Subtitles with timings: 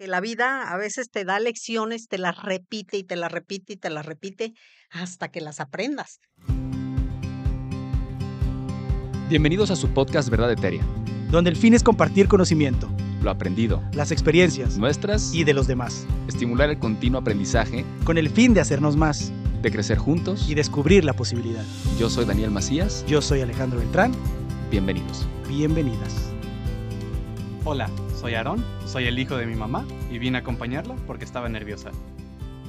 [0.00, 3.74] que la vida a veces te da lecciones, te las repite y te las repite
[3.74, 4.54] y te las repite
[4.90, 6.20] hasta que las aprendas.
[9.28, 10.82] Bienvenidos a su podcast Verdad Eteria,
[11.30, 12.90] donde el fin es compartir conocimiento,
[13.22, 18.30] lo aprendido, las experiencias nuestras y de los demás, estimular el continuo aprendizaje con el
[18.30, 19.30] fin de hacernos más,
[19.60, 21.64] de crecer juntos y descubrir la posibilidad.
[21.98, 23.04] Yo soy Daniel Macías.
[23.06, 24.12] Yo soy Alejandro Beltrán.
[24.70, 25.26] Bienvenidos.
[25.46, 26.30] Bienvenidas.
[27.66, 27.90] Hola,
[28.20, 31.90] soy Aarón, soy el hijo de mi mamá y vine a acompañarla porque estaba nerviosa.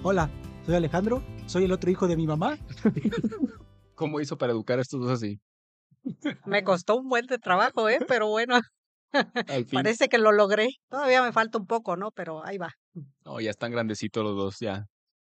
[0.02, 0.30] Hola,
[0.66, 2.58] soy Alejandro, soy el otro hijo de mi mamá.
[3.96, 5.42] ¿Cómo hizo para educar a estos dos así?
[6.46, 8.00] Me costó un buen de trabajo, ¿eh?
[8.08, 8.62] Pero bueno,
[9.74, 10.70] parece que lo logré.
[10.88, 12.12] Todavía me falta un poco, ¿no?
[12.12, 12.72] Pero ahí va.
[13.26, 14.86] No, ya están grandecitos los dos, ya.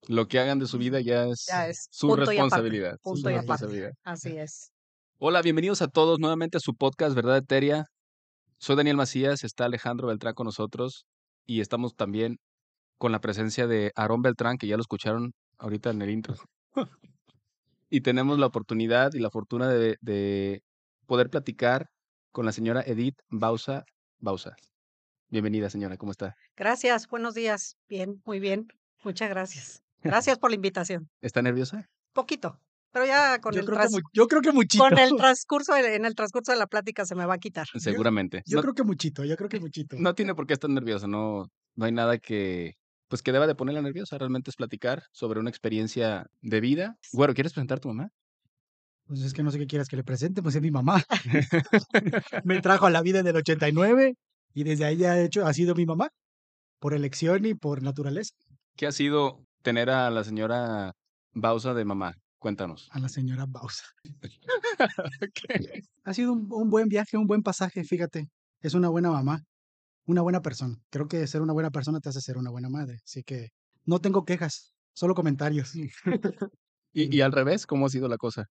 [0.09, 1.47] Lo que hagan de su vida ya es,
[1.91, 2.97] su responsabilidad.
[3.03, 3.35] Punto y
[4.03, 4.73] Así es.
[5.19, 7.85] Hola, bienvenidos a todos nuevamente a su podcast Verdad Eteria.
[8.59, 11.07] Soy Daniel Macías, está Alejandro Beltrán con nosotros
[11.45, 12.39] y estamos también
[12.99, 16.37] con la presencia de Aarón Beltrán, que ya lo escucharon ahorita en el intro.
[17.91, 20.63] y tenemos la oportunidad y la fortuna de,
[21.07, 21.89] poder platicar
[22.33, 23.85] con la señora Edith Bausa
[24.19, 24.57] Bausa.
[25.29, 26.35] Bienvenida, señora, ¿cómo está?
[26.57, 27.77] Gracias, buenos días.
[27.89, 28.69] Bien, muy bien.
[29.05, 29.83] Muchas gracias.
[30.03, 31.11] Gracias por la invitación.
[31.21, 31.89] ¿Está nerviosa?
[32.13, 32.59] Poquito,
[32.97, 34.83] pero ya con yo el creo que yo creo que muchito.
[34.83, 37.67] Con el transcurso en el transcurso de la plática se me va a quitar.
[37.77, 38.43] Seguramente.
[38.47, 39.97] Yo, creo que muchito, yo creo que muchito.
[39.99, 42.73] No tiene por qué estar nerviosa, no no hay nada que
[43.09, 46.97] pues que deba de ponerla nerviosa, realmente es platicar sobre una experiencia de vida.
[47.13, 48.09] Bueno, ¿quieres presentar a tu mamá?
[49.05, 51.05] Pues es que no sé qué quieras que le presente, pues es mi mamá.
[52.45, 54.15] me trajo a la vida en el 89
[54.55, 56.09] y desde ahí ha hecho ha sido mi mamá
[56.81, 58.33] por elección y por naturaleza.
[58.75, 60.93] ¿Qué ha sido tener a la señora
[61.35, 62.15] Bausa de mamá?
[62.47, 62.89] Cuéntanos.
[62.93, 63.85] A la señora Bausa.
[66.05, 68.29] Ha sido un, un, buen viaje, un buen pasaje, fíjate.
[68.61, 69.43] Es una buena mamá
[70.07, 70.77] una buena persona.
[70.91, 73.01] Creo que ser una buena persona te hace ser una buena madre.
[73.05, 73.51] Así que
[73.85, 75.73] no tengo quejas, solo comentarios.
[76.93, 78.47] ¿Y, al revés, ¿cómo ha sido la cosa?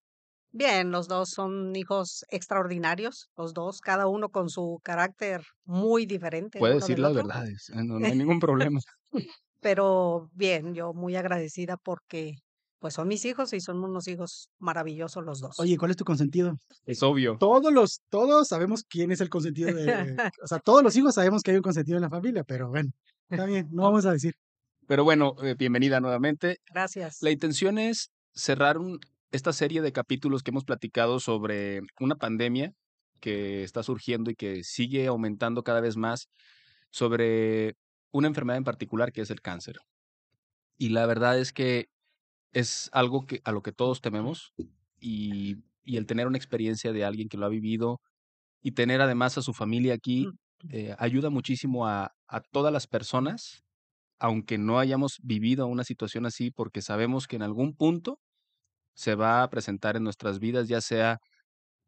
[0.51, 6.59] Bien, los dos son hijos extraordinarios, los dos, cada uno con su carácter muy diferente.
[6.59, 8.79] Puede decir las verdades, eh, no hay ningún problema.
[9.59, 12.35] Pero bien, yo muy agradecida porque
[12.85, 15.59] pues son mis hijos y son unos hijos maravillosos los dos.
[15.59, 16.59] Oye, ¿cuál es tu consentido?
[16.85, 17.35] Es obvio.
[17.40, 21.41] Todos los, todos sabemos quién es el consentido de, o sea, todos los hijos sabemos
[21.41, 22.91] que hay un consentido en la familia, pero bueno,
[23.28, 24.35] está bien, no vamos a decir.
[24.85, 26.59] Pero bueno, eh, bienvenida nuevamente.
[26.72, 27.23] Gracias.
[27.23, 28.78] La intención es cerrar
[29.31, 32.72] esta serie de capítulos que hemos platicado sobre una pandemia
[33.19, 36.29] que está surgiendo y que sigue aumentando cada vez más
[36.91, 37.78] sobre
[38.12, 39.78] una enfermedad en particular que es el cáncer.
[40.78, 41.88] Y la verdad es que
[42.55, 44.53] es algo que, a lo que todos tememos
[44.99, 47.99] y, y, el tener una experiencia de alguien que lo ha vivido
[48.61, 50.29] y tener además a su familia aquí
[50.69, 53.66] eh, ayuda muchísimo a, a todas las personas,
[54.19, 58.19] aunque no hayamos vivido una situación así, porque sabemos que en algún punto
[58.95, 61.19] se va a presentar en nuestras vidas, ya sea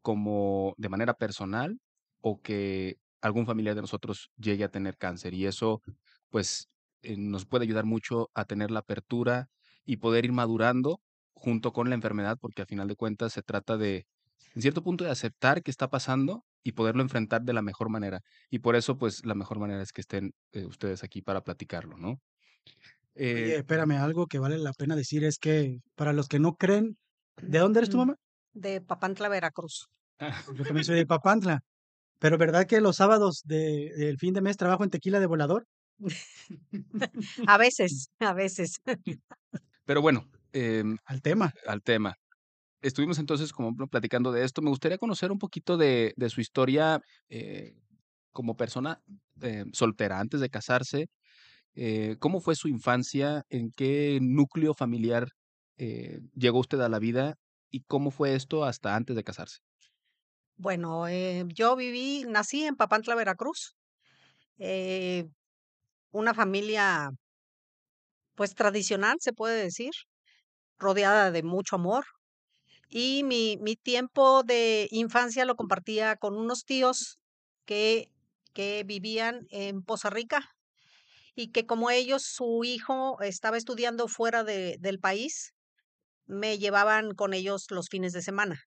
[0.02, 1.78] como de manera personal
[2.20, 5.32] o que algún familiar de nosotros llegue a tener cáncer.
[5.34, 5.82] Y eso,
[6.28, 6.68] pues,
[7.02, 9.48] eh, nos puede ayudar mucho a tener la apertura
[9.88, 11.00] y poder ir madurando
[11.32, 14.04] junto con la enfermedad, porque a final de cuentas se trata de,
[14.54, 18.20] en cierto punto, de aceptar que está pasando y poderlo enfrentar de la mejor manera.
[18.50, 21.96] Y por eso, pues, la mejor manera es que estén eh, ustedes aquí para platicarlo,
[21.96, 22.20] ¿no?
[23.14, 26.98] Eh, espérame, algo que vale la pena decir es que para los que no creen,
[27.40, 28.16] ¿de dónde eres tu mamá?
[28.52, 29.88] De Papantla, Veracruz.
[30.54, 31.60] Yo también soy de Papantla.
[32.18, 35.64] Pero ¿verdad que los sábados de, del fin de mes trabajo en tequila de volador?
[37.46, 38.82] a veces, a veces.
[39.88, 40.28] Pero bueno.
[40.52, 41.50] Em, al tema.
[41.66, 42.14] Al tema.
[42.82, 44.60] Estuvimos entonces como platicando de esto.
[44.60, 47.00] Me gustaría conocer un poquito de, de su historia
[47.30, 47.72] eh,
[48.30, 49.00] como persona
[49.40, 51.08] eh, soltera antes de casarse.
[51.74, 53.46] Eh, ¿Cómo fue su infancia?
[53.48, 55.30] ¿En qué núcleo familiar
[56.34, 57.36] llegó usted a la vida?
[57.70, 59.60] ¿Y cómo fue esto hasta antes de casarse?
[60.56, 61.06] Bueno,
[61.46, 63.74] yo viví, nací en Papantla, Veracruz.
[66.12, 67.10] una familia
[68.38, 69.90] pues tradicional, se puede decir,
[70.78, 72.04] rodeada de mucho amor.
[72.88, 77.18] Y mi, mi tiempo de infancia lo compartía con unos tíos
[77.66, 78.12] que,
[78.54, 80.50] que vivían en Poza Rica
[81.34, 85.52] y que como ellos, su hijo estaba estudiando fuera de, del país,
[86.26, 88.60] me llevaban con ellos los fines de semana.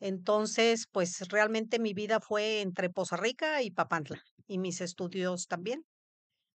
[0.00, 5.84] Entonces, pues realmente mi vida fue entre Poza Rica y Papantla y mis estudios también,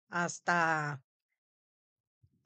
[0.10, 1.02] hasta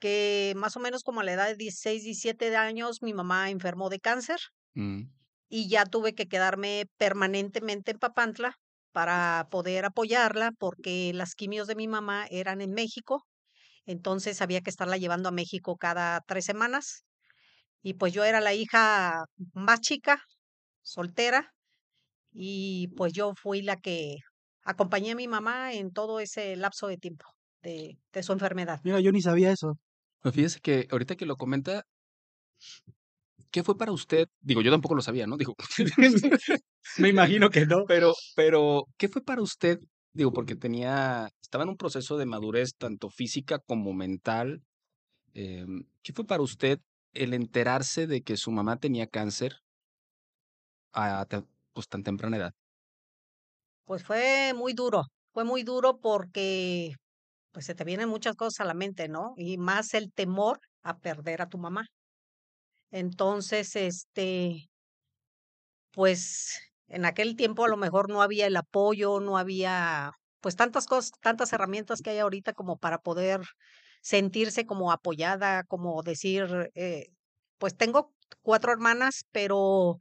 [0.00, 3.88] que más o menos como a la edad de 16, 17 años, mi mamá enfermó
[3.90, 4.38] de cáncer
[4.74, 5.02] mm.
[5.48, 8.56] y ya tuve que quedarme permanentemente en Papantla
[8.92, 13.24] para poder apoyarla porque las quimios de mi mamá eran en México,
[13.86, 17.04] entonces había que estarla llevando a México cada tres semanas
[17.82, 19.24] y pues yo era la hija
[19.54, 20.20] más chica,
[20.82, 21.52] soltera,
[22.32, 24.16] y pues yo fui la que
[24.64, 27.26] acompañé a mi mamá en todo ese lapso de tiempo
[27.62, 28.80] de, de su enfermedad.
[28.84, 29.78] Mira, yo ni sabía eso.
[30.22, 31.84] Pues fíjese que ahorita que lo comenta,
[33.50, 34.28] ¿qué fue para usted?
[34.40, 35.36] Digo, yo tampoco lo sabía, ¿no?
[35.36, 35.54] Digo,
[36.96, 37.84] Me imagino que no.
[37.86, 39.78] pero, pero, ¿qué fue para usted?
[40.12, 44.62] Digo, porque tenía, estaba en un proceso de madurez tanto física como mental.
[45.34, 46.80] em, ¿qué fue para usted
[47.14, 49.54] el enterarse de que su mamá tenía cáncer
[50.92, 52.52] a te- pues, tan temprana edad?
[53.84, 55.02] Pues fue muy duro,
[55.32, 56.94] fue muy duro porque
[57.52, 59.34] pues se te vienen muchas cosas a la mente, ¿no?
[59.36, 61.86] Y más el temor a perder a tu mamá.
[62.92, 64.68] Entonces, este,
[65.92, 70.86] pues en aquel tiempo a lo mejor no había el apoyo, no había pues tantas
[70.86, 73.42] cosas, tantas herramientas que hay ahorita como para poder
[74.02, 77.08] sentirse como apoyada, como decir, eh,
[77.58, 79.98] pues tengo cuatro hermanas, pero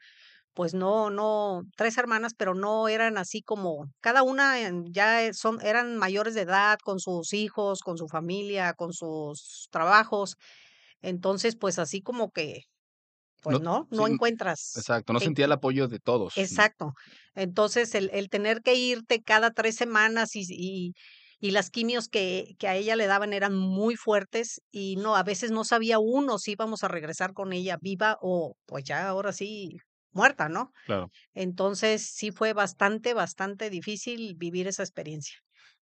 [0.59, 5.33] pues no, no, tres hermanas, pero no eran así como, cada una en- ya e-
[5.33, 10.35] son, eran mayores de edad, con sus hijos, con su familia, con sus trabajos.
[11.01, 12.61] Entonces, pues así como que,
[13.41, 14.75] pues No, no, encuentras.
[14.75, 16.33] exacto, no en- sentía el apoyo de todos.
[16.35, 16.93] Exacto.
[17.35, 20.93] Entonces, el, el tener que irte cada tres semanas y, y,
[21.39, 25.23] y las quimios que, que a ella le daban eran muy fuertes y no, a
[25.23, 29.33] veces no sabía uno si íbamos a regresar con ella viva o pues ya ahora
[29.33, 29.77] sí
[30.11, 30.71] muerta, ¿no?
[30.85, 31.09] Claro.
[31.33, 35.37] Entonces, sí fue bastante, bastante difícil vivir esa experiencia.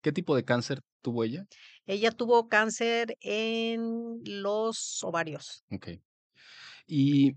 [0.01, 1.45] ¿Qué tipo de cáncer tuvo ella?
[1.85, 5.63] Ella tuvo cáncer en los ovarios.
[5.71, 5.87] Ok.
[6.85, 7.33] ¿Y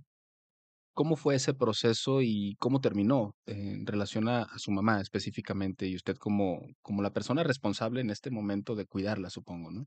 [0.93, 5.94] cómo fue ese proceso y cómo terminó en relación a, a su mamá específicamente y
[5.94, 9.87] usted como, como la persona responsable en este momento de cuidarla, supongo, ¿no?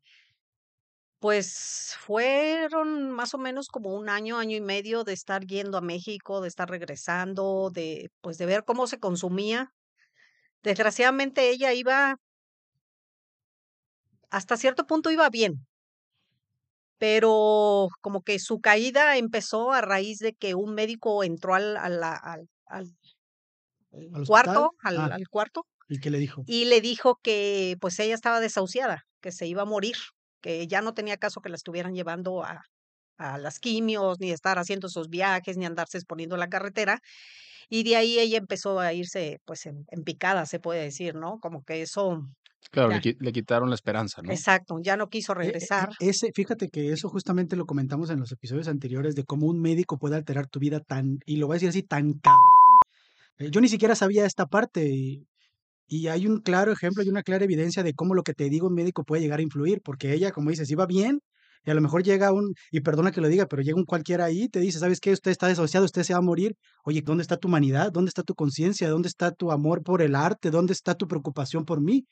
[1.20, 5.82] Pues fueron más o menos como un año, año y medio de estar yendo a
[5.82, 9.74] México, de estar regresando, de pues de ver cómo se consumía.
[10.64, 12.18] Desgraciadamente ella iba,
[14.32, 15.68] hasta cierto punto iba bien,
[16.98, 22.04] pero como que su caída empezó a raíz de que un médico entró al, al,
[22.66, 22.98] al-
[24.26, 25.10] cuarto, al, Ah.
[25.12, 26.46] al cuarto, ¿Y qué le dijo?
[26.46, 29.96] y le dijo que pues ella estaba desahuciada, que se iba a morir,
[30.42, 32.62] que ya no tenía caso que la estuvieran llevando a,
[33.18, 37.00] a las quimios, ni estar haciendo esos viajes, ni andarse exponiendo en la carretera.
[37.70, 41.38] Y de ahí ella empezó a irse pues en, en picada, se puede decir, ¿no?
[41.40, 42.22] Como que eso,
[42.72, 44.32] Claro, le, le quitaron la esperanza, ¿no?
[44.32, 45.90] exacto, ya no quiso e- e- regresar.
[46.00, 49.98] Ese, fíjate que eso justamente lo comentamos en los episodios anteriores de cómo un médico
[49.98, 52.42] puede alterar tu vida tan, y lo voy a decir así, tan cabrón.
[53.38, 55.26] Eh, Yo ni siquiera sabía esta parte y,
[55.90, 58.68] y hay un claro ejemplo y una clara evidencia de cómo lo que te diga
[58.68, 61.20] un médico puede llegar a influir, porque ella, como dices, iba bien
[61.66, 64.26] y a lo mejor llega un, y perdona que lo diga, pero llega un cualquiera
[64.26, 65.12] ahí y te dice, ¿sabes qué?
[65.12, 66.56] Usted está desociado, usted se va a morir.
[66.84, 67.92] Oye, ¿dónde está tu humanidad?
[67.92, 68.90] ¿Dónde está tu conciencia?
[68.90, 70.52] ¿Dónde está tu amor por el arte?
[70.52, 72.06] ¿Dónde está tu preocupación por mí?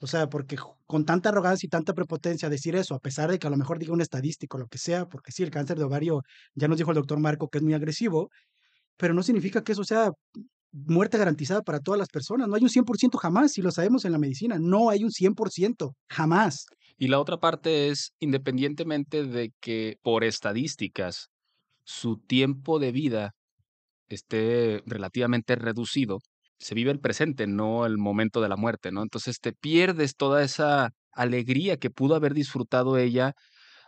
[0.00, 0.56] O sea, porque
[0.86, 3.78] con tanta arrogancia y tanta prepotencia decir eso, a pesar de que a lo mejor
[3.78, 6.22] diga un estadístico, lo que sea, porque sí, el cáncer de ovario,
[6.54, 8.30] ya nos dijo el doctor Marco que es muy agresivo,
[8.96, 10.12] pero no significa que eso sea
[10.86, 12.48] muerte garantizada para todas las personas.
[12.48, 15.94] No hay un 100% jamás, y lo sabemos en la medicina, no hay un 100%,
[16.08, 16.66] jamás.
[16.96, 21.28] Y la otra parte es, independientemente de que por estadísticas
[21.84, 23.32] su tiempo de vida
[24.08, 26.18] esté relativamente reducido,
[26.58, 29.02] se vive el presente, no el momento de la muerte, ¿no?
[29.02, 33.34] Entonces te pierdes toda esa alegría que pudo haber disfrutado ella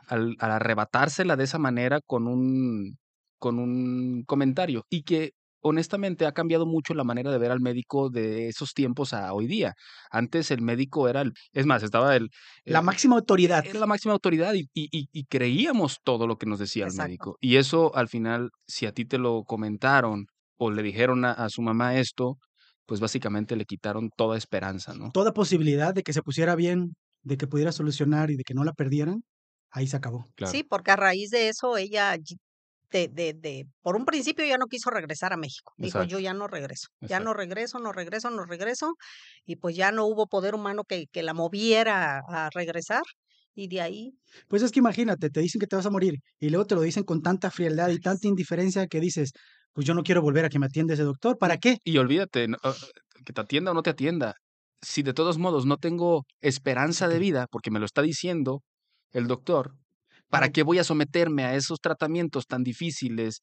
[0.06, 2.98] al, al arrebatársela de esa manera con un,
[3.38, 8.10] con un comentario y que honestamente ha cambiado mucho la manera de ver al médico
[8.10, 9.74] de esos tiempos a hoy día.
[10.10, 12.28] Antes el médico era el, es más, estaba el,
[12.64, 13.64] La eh, máxima autoridad.
[13.66, 16.94] era la máxima autoridad y, y- y- y creíamos todo lo que nos decía el
[16.94, 17.36] médico.
[17.40, 20.26] Y eso al final, si a ti te lo comentaron
[20.58, 22.38] o le dijeron a, a su mamá esto,
[22.86, 25.10] pues básicamente le quitaron toda esperanza, ¿no?
[25.12, 28.64] Toda posibilidad de que se pusiera bien, de que pudiera solucionar y de que no
[28.64, 29.22] la perdieran,
[29.70, 30.26] ahí se acabó.
[30.34, 30.52] Claro.
[30.52, 32.16] Sí, porque a raíz de eso ella
[32.90, 35.72] de, de, de, por un principio ya no quiso regresar a México.
[35.76, 36.08] Dijo, Exacto.
[36.12, 37.24] yo ya no regreso, ya Exacto.
[37.24, 38.94] no regreso, no regreso, no regreso.
[39.44, 43.02] Y pues ya no hubo poder humano que, que la moviera a, regresar.
[43.54, 44.12] Y de ahí,
[44.48, 46.82] Pues es que imagínate, te dicen que te vas a morir y luego te lo
[46.82, 49.32] dicen con tanta frialdad y tanta indiferencia que dices,
[49.72, 51.78] pues yo no quiero volver a que me atienda ese doctor, ¿para qué?
[51.84, 52.74] Y olvídate, no, ah,
[53.24, 54.34] que te atienda o no te atienda.
[54.80, 58.62] Si de todos modos no tengo esperanza de vida, porque me lo está diciendo
[59.12, 59.74] el doctor,
[60.30, 63.40] ¿para qué voy a someterme a esos tratamientos tan difíciles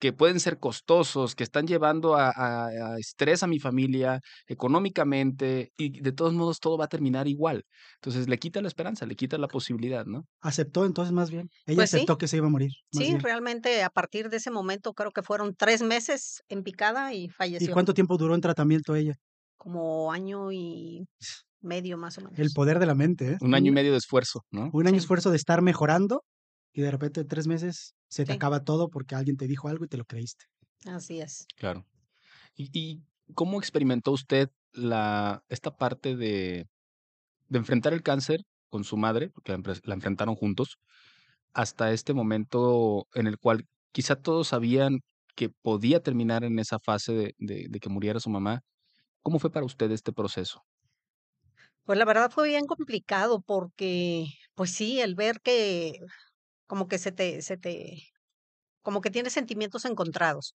[0.00, 5.72] que pueden ser costosos, que están llevando a, a- a estrés a mi familia económicamente
[5.76, 7.64] y de todos modos todo va a terminar igual.
[7.96, 10.24] Entonces le quita la esperanza, le quita la posibilidad, ¿no?
[10.40, 11.50] Aceptó entonces más bien.
[11.66, 11.98] Ella Pues sí.
[11.98, 12.70] aceptó que se iba a morir.
[12.92, 13.20] Sí, bien.
[13.22, 17.28] realmente a partir de ese momento creo que fueron tres meses en picada y
[17.58, 17.68] ¿Y falleció.
[17.68, 19.14] cuánto tiempo duró en tratamiento ella?
[19.56, 21.06] Como año y
[21.60, 22.38] medio más o menos.
[22.38, 23.38] El poder de la mente, ¿eh?
[23.40, 24.70] Un año y medio de esfuerzo, ¿no?
[24.72, 25.00] Un año Sí.
[25.00, 26.22] esfuerzo de estar mejorando
[26.72, 28.36] y de repente en tres meses se te Sí.
[28.36, 30.44] acaba todo porque alguien te dijo algo y te lo creíste.
[30.86, 31.46] Así es.
[31.56, 31.86] Claro.
[32.56, 33.02] ¿Y, y
[33.34, 36.66] cómo experimentó usted la, esta parte de,
[37.48, 40.76] de enfrentar el cáncer con su madre, porque la, la enfrentaron juntos,
[41.52, 45.00] hasta este momento en el cual quizá todos sabían
[45.36, 48.60] que podía terminar en esa fase de, de- de que muriera su mamá?
[49.22, 50.62] ¿Cómo fue para usted este proceso?
[51.90, 55.94] Pues la verdad fue bien complicado porque, pues sí, el ver que
[56.66, 58.04] como que se te, se te,
[58.82, 60.54] como que tienes sentimientos encontrados.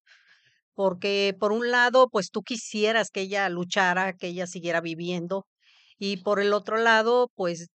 [0.75, 5.48] Porque por un lado, pues tú quisieras que ella luchara, que ella siguiera viviendo,
[6.00, 7.70] y por el otro lado, pues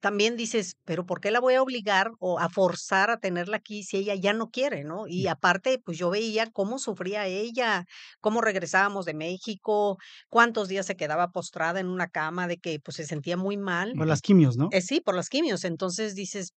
[0.00, 3.82] también dices, pero ¿por qué la voy a obligar o a forzar a tenerla aquí
[3.82, 5.06] si ella ya no quiere, ¿no?
[5.08, 7.84] Y aparte, pues yo veía cómo sufría ella,
[8.20, 12.96] cómo regresábamos de México, cuántos días se quedaba postrada en una cama de que pues
[12.96, 13.92] se sentía muy mal.
[13.96, 14.68] Por las quimios, ¿no?
[14.72, 15.64] Eh, sí, por las quimios.
[15.64, 16.52] Entonces dices,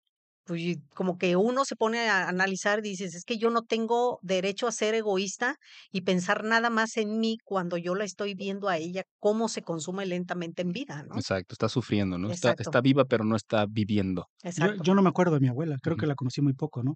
[0.49, 4.19] pues y como que uno se pone a analizar, dices, es que yo no tengo
[4.23, 5.57] derecho a ser egoísta
[5.93, 9.63] y pensar nada más en mí cuando yo la estoy viendo a ella, cómo se
[9.63, 11.17] consume lentamente en vida, ¿no?
[11.17, 12.31] Exacto, está sufriendo, ¿no?
[12.31, 14.27] Está, está viva, pero no está viviendo.
[14.43, 14.83] Yo, Exacto.
[14.83, 16.95] yo no me acuerdo de mi abuela, creo que la conocí muy poco, ¿no?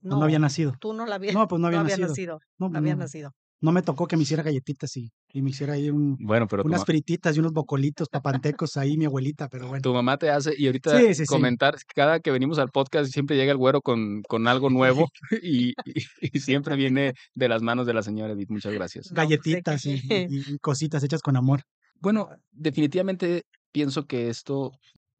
[0.00, 0.72] No, no había nacido.
[0.80, 2.08] Tú no la habías, No, pues no había nacido.
[2.08, 2.38] nacido.
[2.58, 3.30] No, No pues habías no, nacido.
[3.60, 6.62] No me tocó que me hiciera galletitas y, y me hiciera ahí un, Bueno, pero
[6.64, 9.82] unas frititas y unos bocolitos papantecos ahí mi abuelita, pero bueno.
[9.82, 11.26] tu mamá te hace, y ahorita Sí, sí, sí.
[11.26, 15.08] comentar, cada que venimos al podcast siempre llega el güero con, con algo nuevo
[15.42, 18.50] y, y- y siempre viene de las manos de la señora Edith.
[18.50, 19.06] Muchas gracias.
[19.10, 21.60] No, pues, Galletitas y, que- y- y cositas hechas con amor.
[22.00, 24.72] Bueno, definitivamente pienso que esto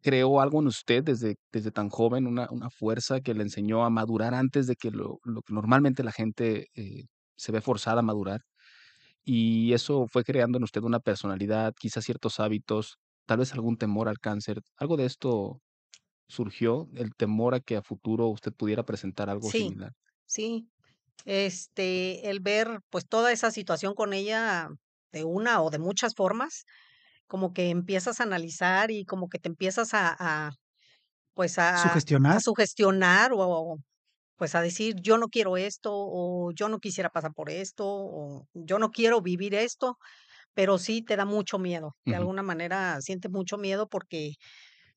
[0.03, 3.91] creó algo en usted desde, desde tan joven, una, una fuerza que le enseñó a
[3.91, 7.05] madurar antes de que lo, lo que normalmente la gente eh,
[7.41, 8.43] se ve forzada a madurar.
[9.25, 14.09] Y eso fue creando en usted una personalidad, quizás ciertos hábitos, tal vez algún temor
[14.09, 14.63] al cáncer.
[14.77, 15.61] ¿Algo de esto
[16.29, 16.89] surgió?
[16.97, 19.53] ¿El temor a que a futuro usted pudiera presentar algo Sí.
[19.53, 19.93] similar?
[20.27, 20.71] Sí,
[21.27, 24.69] este, el ver pues toda esa situación con ella
[25.13, 26.65] de una o de muchas formas,
[27.29, 30.53] como que empiezas a analizar y como que te empiezas a, a,
[31.35, 32.41] pues a, a Sugestionar.
[32.41, 33.79] sugestionar o, o,
[34.41, 38.49] pues a decir yo no quiero esto o yo no quisiera pasar por esto o
[38.55, 39.99] yo no quiero vivir esto,
[40.55, 44.35] pero sí te da mucho miedo, de alguna manera sientes mucho miedo porque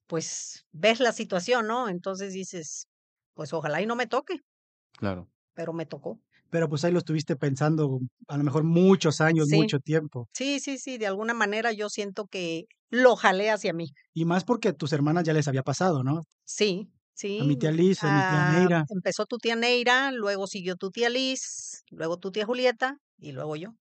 [0.07, 1.89] pues ves la situación, ¿no?
[1.89, 2.87] Entonces dices,
[3.35, 4.39] pues ojalá y no me toque,
[4.97, 5.29] Claro.
[5.53, 6.19] pero me tocó.
[6.49, 9.49] Pero pues ahí lo estuviste pensando a lo mejor muchos años, Sí.
[9.49, 10.29] mucho tiempo.
[10.33, 13.89] Sí, sí, sí, de alguna manera yo siento que lo jalé hacia mí.
[14.15, 16.21] Y más porque a tus hermanas ya les había pasado, ¿no?
[16.45, 17.39] Sí, sí.
[17.41, 18.85] A mi tía Liz, a mi tía ah, Neira.
[18.89, 23.55] empezó tu tía Neira, luego siguió tu tía Liz, luego tu tía Julieta y luego
[23.55, 23.75] yo.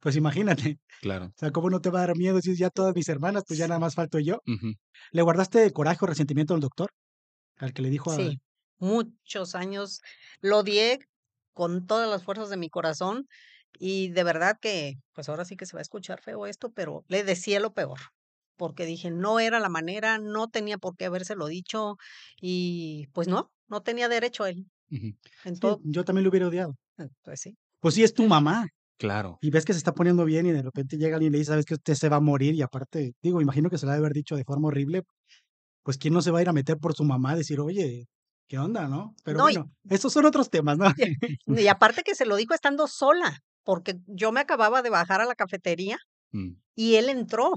[0.00, 0.78] Pues imagínate.
[1.00, 1.26] Claro.
[1.26, 3.58] O sea, ¿cómo no te va a dar miedo si ya todas mis hermanas, pues
[3.58, 4.38] ya nada más falto yo?
[5.10, 6.92] ¿Le guardaste coraje o resentimiento al doctor?
[7.58, 8.16] Al que le dijo a...
[8.16, 8.40] Sí,
[8.78, 10.00] muchos años
[10.40, 11.00] lo odié
[11.52, 13.26] con todas las fuerzas de mi corazón
[13.78, 17.04] y de verdad que, pues ahora sí que se va a escuchar feo esto, pero
[17.08, 17.98] le decía lo peor,
[18.56, 21.96] porque dije, no era la manera, no tenía por qué habérselo dicho
[22.40, 24.66] y pues no, no tenía derecho a él.
[24.88, 25.08] Sí,
[25.84, 26.76] yo también lo hubiera odiado.
[27.22, 27.56] pues sí.
[27.80, 28.68] Pues sí, es tu mamá.
[28.96, 29.38] Claro.
[29.42, 31.50] Y ves que se está poniendo bien y de repente llega alguien y le dice,
[31.50, 34.06] sabes que usted se va a morir y aparte, digo, imagino que se la debe
[34.06, 35.02] haber dicho de forma horrible,
[35.82, 38.06] pues quién no se va a ir a meter por su mamá a decir, oye,
[38.48, 39.14] ¿qué onda, no?
[39.24, 40.86] Pero No, y- bueno, estos son otros temas, ¿no?
[41.46, 45.26] Y aparte que se lo dijo estando sola, porque yo me acababa de bajar a
[45.26, 45.98] la cafetería
[46.32, 46.56] Mm.
[46.76, 47.52] y él entró.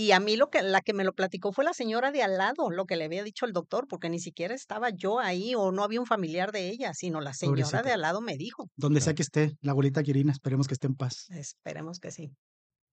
[0.00, 2.38] Y a mí lo que la que me lo platicó fue la señora de al
[2.38, 5.72] lado, lo que le había dicho el doctor, porque ni siquiera estaba yo ahí o
[5.72, 8.70] no había un familiar de ella, sino la señora de al lado me dijo.
[8.76, 11.26] Donde sea que esté, la abuelita Quirina, esperemos que esté en paz.
[11.30, 12.30] Esperemos que sí.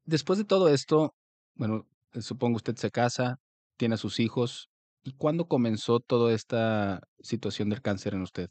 [0.04, 1.14] Después de todo esto,
[1.54, 3.36] bueno, eh, supongo usted se casa,
[3.78, 4.72] tiene a sus hijos.
[5.04, 8.48] ¿Y cuándo comenzó toda esta situación del cáncer en usted?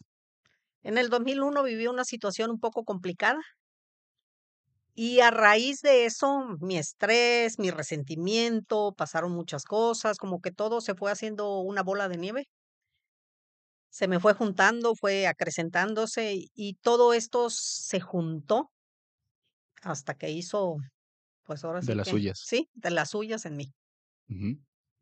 [0.84, 3.40] En el 2001 viví una situación un poco complicada.
[4.96, 10.80] Y a raíz de eso, mi estrés, mi resentimiento, pasaron muchas cosas, como que todo
[10.80, 12.46] se fue haciendo una bola de nieve.
[13.92, 18.70] Se me fue juntando, fue acrecentándose y, todo esto se juntó
[19.82, 20.76] hasta que hizo,
[21.44, 22.38] pues ahora De sí las que, suyas.
[22.40, 23.74] sí, de las suyas en mí.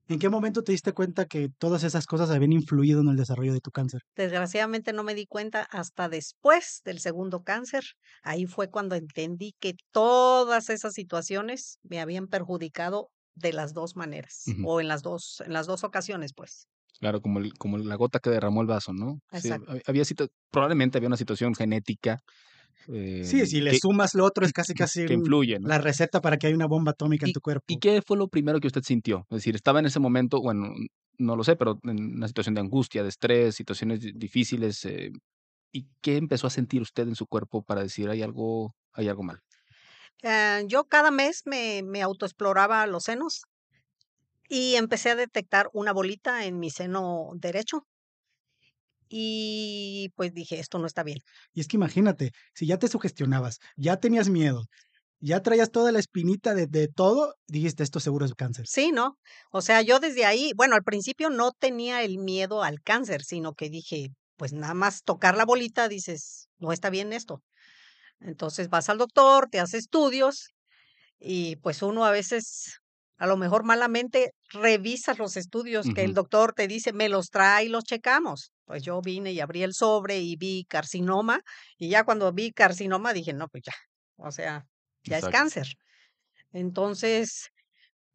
[0.09, 3.53] ¿En qué momento te diste cuenta que todas esas cosas habían influido en el desarrollo
[3.53, 4.03] de tu cáncer?
[4.17, 7.83] Desgraciadamente no me di cuenta hasta después del segundo cáncer.
[8.23, 14.45] Ahí fue cuando entendí que todas esas situaciones me habían perjudicado de las dos maneras
[14.65, 16.69] o en las dos en las dos ocasiones, pues.
[17.01, 19.19] Claro, como, el- como la gota que derramó el vaso, ¿no?
[19.33, 19.73] Sí, Exacto.
[19.73, 22.19] hab- había situ- probablemente había una situación genética
[23.21, 25.69] Sí, eh, si le que, sumas lo otro es casi casi que influye, ¿no?
[25.69, 27.75] la receta para que haya una bomba atómica en ¿Y, tu cuerpo.
[27.75, 29.27] ¿Y qué fue lo primero que usted sintió?
[29.31, 30.75] Es decir, estaba en ese momento, bueno,
[31.19, 34.85] no lo sé, pero en una situación de angustia, de estrés, situaciones di- difíciles.
[34.85, 35.11] eh,
[35.73, 39.23] ¿Y qué empezó a sentir usted en su cuerpo para decir hay algo, hay algo
[39.25, 39.41] mal?
[40.23, 43.43] Eh, yo cada mes me, me autoexploraba los senos
[44.49, 47.87] y empecé a detectar una bolita en mi seno derecho
[49.15, 51.19] y pues dije, esto no está bien.
[51.53, 54.65] Y es que imagínate, si ya te sugestionabas, ya tenías miedo,
[55.21, 58.67] ya traías toda la espinita de, de todo, dijiste, esto seguro es cáncer.
[58.67, 59.19] Sí, ¿no?
[59.53, 63.53] O sea, yo desde ahí, bueno, al principio no tenía el miedo al cáncer, sino
[63.53, 67.43] que dije, pues nada más tocar la bolita, dices, no está bien esto.
[68.21, 70.49] Entonces vas al doctor, te hace estudios
[71.19, 72.81] y pues uno a veces,
[73.19, 77.67] a lo mejor malamente, revisas los estudios que el doctor te dice, me los trae
[77.67, 78.53] y los checamos.
[78.73, 81.41] Pues yo vine y abrí el sobre y vi carcinoma
[81.79, 83.75] y ya cuando vi carcinoma dije, no, pues ya,
[84.17, 84.67] o sea,
[85.05, 85.67] ya es cáncer.
[86.53, 87.49] Entonces,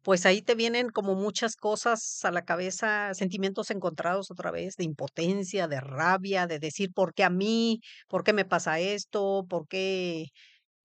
[0.02, 4.84] pues ahí te vienen como muchas cosas a la cabeza, sentimientos encontrados otra vez, de
[4.84, 7.80] impotencia, de rabia, de decir, ¿por qué a mí?
[8.08, 9.46] ¿Por qué me pasa esto?
[9.48, 10.28] ¿Por qué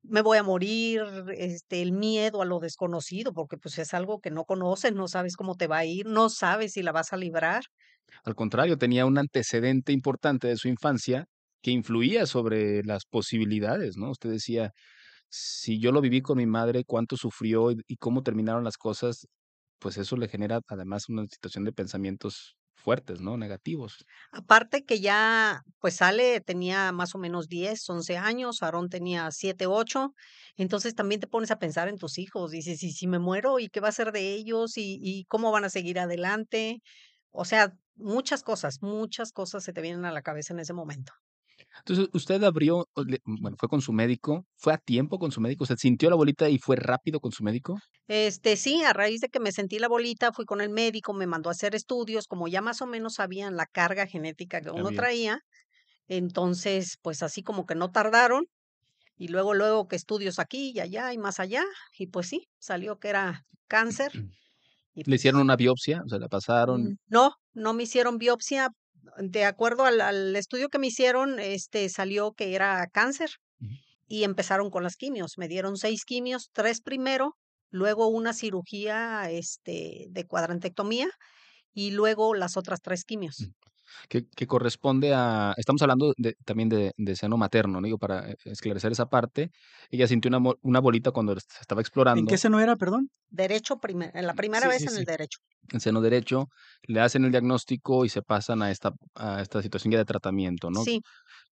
[0.03, 1.03] me voy a morir?
[1.37, 5.37] Este, el miedo a lo desconocido, porque pues es algo que no conoces, no sabes
[5.37, 7.63] cómo te va a ir, no sabes si la vas a librar.
[8.23, 11.25] Al contrario, tenía un antecedente importante de su infancia
[11.61, 14.11] que influía sobre las posibilidades, ¿no?
[14.11, 14.71] Usted decía,
[15.29, 19.27] si yo lo viví con mi madre, cuánto sufrió y, cómo terminaron las cosas,
[19.79, 23.37] pues eso le genera además una situación de pensamientos fuertes, ¿no?
[23.37, 24.05] Negativos.
[24.31, 29.65] Aparte que ya, pues sale, tenía más o menos 10, 11 años, Aarón tenía 7,
[29.67, 30.13] 8,
[30.57, 33.59] entonces también te pones a pensar en tus hijos, dices, ¿y si me muero?
[33.59, 34.77] ¿Y qué va a ser de ellos?
[34.77, 36.81] ¿Y, y cómo van a seguir adelante?
[37.31, 41.13] O sea, muchas cosas, muchas cosas se te vienen a la cabeza en ese momento.
[41.79, 45.63] Entonces, usted abrió, le- bueno, fue con su médico, fue a tiempo con su médico,
[45.63, 47.83] usted sintió la bolita y fue rápido con su médico.
[48.07, 51.25] Este, sí, a raíz de que me sentí la bolita, fui con el médico, me
[51.27, 54.91] mandó a hacer estudios, como ya más o menos sabían la carga genética que uno
[54.93, 55.39] traía,
[56.07, 58.45] entonces, pues así como que no tardaron,
[59.17, 61.63] y luego, luego que estudios aquí y allá y más allá,
[61.97, 64.11] y pues sí, salió que era cáncer,
[64.95, 66.83] Le pues hicieron una biopsia, o sea, la pasaron.
[66.83, 68.69] mm, no, no me hicieron biopsia,
[69.17, 73.31] de acuerdo al, al estudio que me hicieron, este, salió que era cáncer,
[74.07, 77.35] y empezaron con las quimios, me dieron seis quimios, tres primero,
[77.69, 81.09] luego una cirugía, este, de cuadrantectomía,
[81.73, 83.39] y luego las otras tres quimios.
[83.39, 83.51] Mm.
[84.09, 87.85] Que, que corresponde a, estamos hablando de, también de, de seno materno, ¿no?
[87.85, 89.51] Digo, para eh, esclarecer esa parte,
[89.89, 91.81] ella sintió una, una bolita cuando se estaba
[92.13, 93.09] ¿En explorando qué seno era, perdón?
[93.29, 95.03] Derecho, primer, en la primera Sí, vez sí, en sí.
[95.03, 95.39] el derecho.
[95.73, 96.49] el seno derecho,
[96.83, 100.71] le hacen el diagnóstico y se pasan a esta, a esta situación ya de tratamiento,
[100.71, 100.85] ¿no?
[100.85, 101.01] Sí,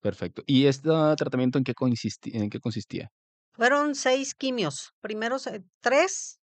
[0.02, 0.44] Perfecto.
[0.48, 3.10] ¿Y este tratamiento en qué, consisti- en qué consistía?
[3.54, 5.38] fueron seis quimios, primero
[5.82, 6.40] tres,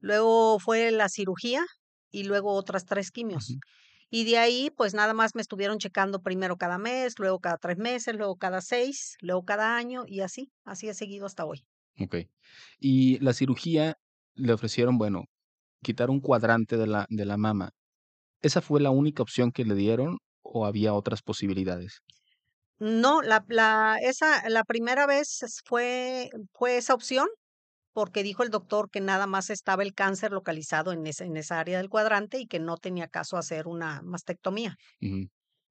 [0.00, 1.64] luego fue la cirugía
[2.10, 3.58] y luego otras tres quimios.
[3.58, 3.60] Ujú.
[4.10, 7.78] Y de ahí, pues nada más me estuvieron checando primero cada mes, luego cada tres
[7.78, 11.66] meses, luego cada seis, luego cada año y así, así he seguido hasta hoy.
[12.00, 12.16] Ok.
[12.78, 13.96] Y la cirugía
[14.34, 15.24] le ofrecieron, bueno,
[15.82, 17.70] quitar un cuadrante de la, de la mama.
[18.42, 22.02] ¿Esa fue la única opción que le dieron o había otras posibilidades?
[22.80, 27.28] No, la, la, esa, la primera vez fue, fue esa opción
[27.98, 31.58] porque dijo el doctor que nada más estaba el cáncer localizado en esa, en esa
[31.58, 34.76] área del cuadrante y que no tenía caso hacer una mastectomía.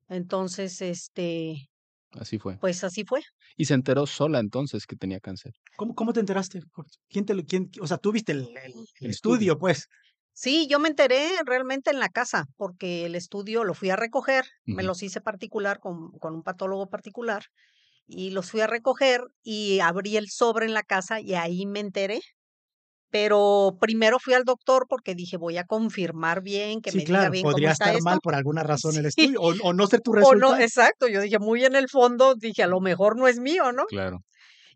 [0.09, 1.69] Entonces, este,
[2.11, 2.57] Así fue.
[2.57, 3.21] pues así fue.
[3.55, 5.53] Y se enteró sola entonces que tenía cáncer.
[5.77, 6.61] ¿Cómo, cómo te enteraste?
[7.09, 9.87] ¿Quién te lo, quién, o sea, tú viste el, el- el El estudio, pues.
[10.33, 14.45] Sí, yo me enteré realmente en la casa porque el estudio lo fui a recoger,
[14.65, 17.43] me los hice particular con, con un patólogo particular
[18.07, 21.79] y los fui a recoger y abrí el sobre en la casa y ahí me
[21.81, 22.21] enteré.
[23.09, 27.13] Pero primero fui al doctor porque dije, voy a confirmar bien, que Sí, me diga
[27.19, 28.03] claro, bien cómo podría está estar esto.
[28.05, 29.29] mal por alguna razón el Sí.
[29.29, 30.57] estudio, o, o no ser tu O resultado.
[30.57, 33.71] no, exacto, yo dije, muy en el fondo, dije, a lo mejor no es mío,
[33.71, 33.85] ¿no?
[33.85, 34.19] Claro.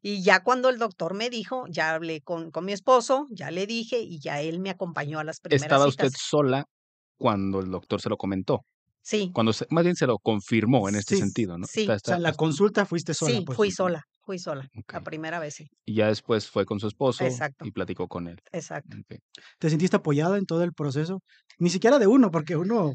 [0.02, 3.68] Y ya cuando el doctor me dijo, ya hablé con, con mi esposo, ya le
[3.68, 6.66] dije y ya él me acompañó a las primeras Estaba usted sola
[7.18, 8.66] cuando el doctor se lo comentó.
[9.04, 11.66] Sí, Cuando se- más bien se lo confirmó en este Sí, sentido, ¿no?
[11.68, 11.82] sí.
[11.82, 13.56] Está- O sea, está- la consulta fuiste sola, sí, pues.
[13.56, 15.68] fui sola, fui sola, la primera vez, sí.
[15.86, 17.66] Y ya después fue con su esposo Exacto.
[17.66, 18.38] y platicó con él.
[18.52, 18.98] Exacto.
[19.60, 21.22] ¿Te sentiste apoyada en todo el proceso?
[21.58, 22.94] Ni siquiera de uno, porque uno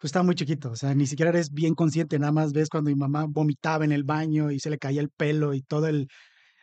[0.00, 2.90] pues está muy chiquito, o sea, ni siquiera eres bien consciente, nada más ves cuando
[2.90, 6.08] mi mamá vomitaba en el baño y se le caía el pelo y todo el,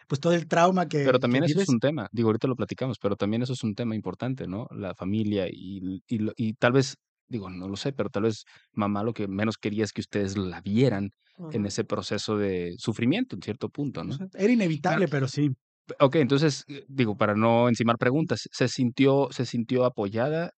[0.08, 2.56] pues todo el trauma que, Pero que también eso es un tema, digo, ahorita lo
[2.58, 4.68] platicamos, pero también eso es un tema importante, ¿no?
[4.72, 6.98] La familia y, y, y tal vez,
[7.32, 10.38] digo, no lo sé, pero tal vez mamá lo que menos quería es que ustedes
[10.38, 11.12] la vieran
[11.50, 14.18] en ese proceso de sufrimiento en cierto punto, ¿no?
[14.34, 15.52] era inevitable, pero sí.
[16.00, 20.52] Ok, entonces, eh, digo, para no encimar preguntas, ¿se sintió, se sintió apoyada?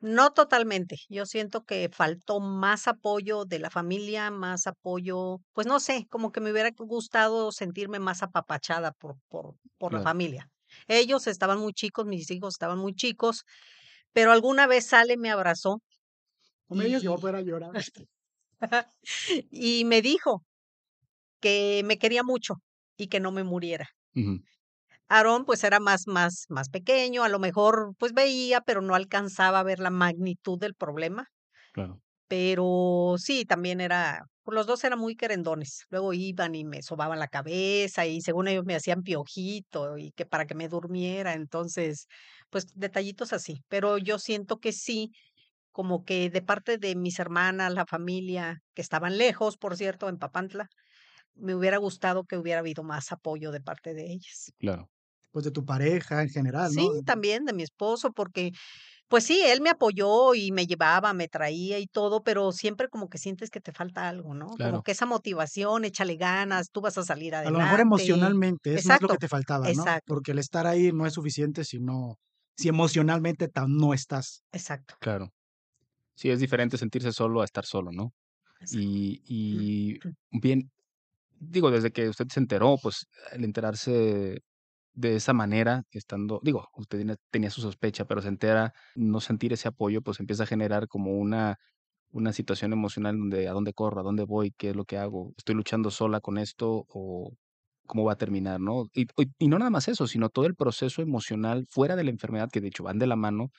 [0.00, 0.96] No totalmente.
[1.08, 6.32] Yo siento que faltó más apoyo de la familia, más apoyo, pues no sé, como
[6.32, 10.50] que me hubiera gustado sentirme más apapachada por, por, por la familia.
[10.88, 13.44] Ellos estaban muy chicos, mis hijos estaban muy chicos,
[14.12, 15.82] pero alguna vez sale, me abrazó
[16.74, 17.00] Y,
[17.44, 17.72] llorar.
[19.84, 20.44] me dijo
[21.40, 22.54] que me quería mucho
[22.96, 23.88] y que no me muriera.
[25.08, 29.60] Aarón, pues era más, más, más pequeño, a lo mejor pues veía, pero no alcanzaba
[29.60, 31.28] a ver la magnitud del problema.
[31.72, 35.84] claro, Pero sí, también era, pues los dos eran muy querendones.
[35.90, 40.26] Luego iban y me sobaban la cabeza y según ellos me hacían piojito y que
[40.26, 41.34] para que me durmiera.
[41.34, 42.06] Entonces,
[42.50, 43.62] pues detallitos así.
[43.68, 45.12] Pero yo siento que sí,
[45.74, 50.18] como que de parte de mis hermanas, la familia, que estaban lejos, por cierto, en
[50.18, 50.68] Papantla,
[51.34, 54.54] me hubiera gustado que hubiera habido más apoyo de parte de ellas.
[54.58, 54.90] claro,
[55.30, 57.02] Pues de tu pareja en general, Sí, ¿no?
[57.04, 58.52] también de mi esposo, porque
[59.08, 63.08] pues sí, él me apoyó y me llevaba, me traía y todo, pero siempre como
[63.08, 64.58] que sientes que te falta algo, ¿no?
[64.60, 67.80] Como que esa motivación, échale ganas, tú vas a salir A lo mejor adelante.
[67.80, 69.92] emocionalmente es más lo que Exacto, te faltaba, ¿no?
[69.92, 72.16] exacto, Porque el estar ahí no es suficiente si no,
[72.56, 74.44] si emocionalmente no estás.
[74.52, 75.32] exacto, claro.
[76.16, 78.12] Sí, es diferente sentirse solo a estar solo, ¿no?
[78.68, 80.70] Y, y bien,
[81.40, 84.40] digo, desde que usted se enteró, pues el enterarse
[84.94, 89.68] de esa manera, estando, digo, usted tenía su sospecha, pero se entera, no sentir ese
[89.68, 91.56] apoyo, pues empieza a generar como una,
[92.10, 95.34] una situación emocional donde a dónde corro, a dónde voy, qué es lo que hago,
[95.38, 97.32] estoy luchando sola con esto o
[97.86, 98.86] cómo va a terminar, ¿no?
[98.94, 102.10] Y, y- y no nada más eso, sino todo el proceso emocional fuera de la
[102.10, 103.50] enfermedad, que de hecho van de la mano,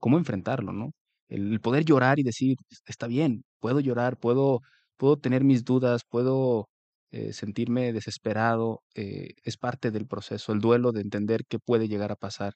[0.00, 0.92] cómo enfrentarlo, ¿no?
[1.30, 4.60] El, poder llorar y decir, está bien, puedo llorar, puedo,
[4.98, 6.68] puedo tener mis dudas, puedo
[7.12, 12.12] eh, sentirme desesperado, eh, es parte del proceso, el duelo de entender qué puede llegar
[12.12, 12.54] a pasar.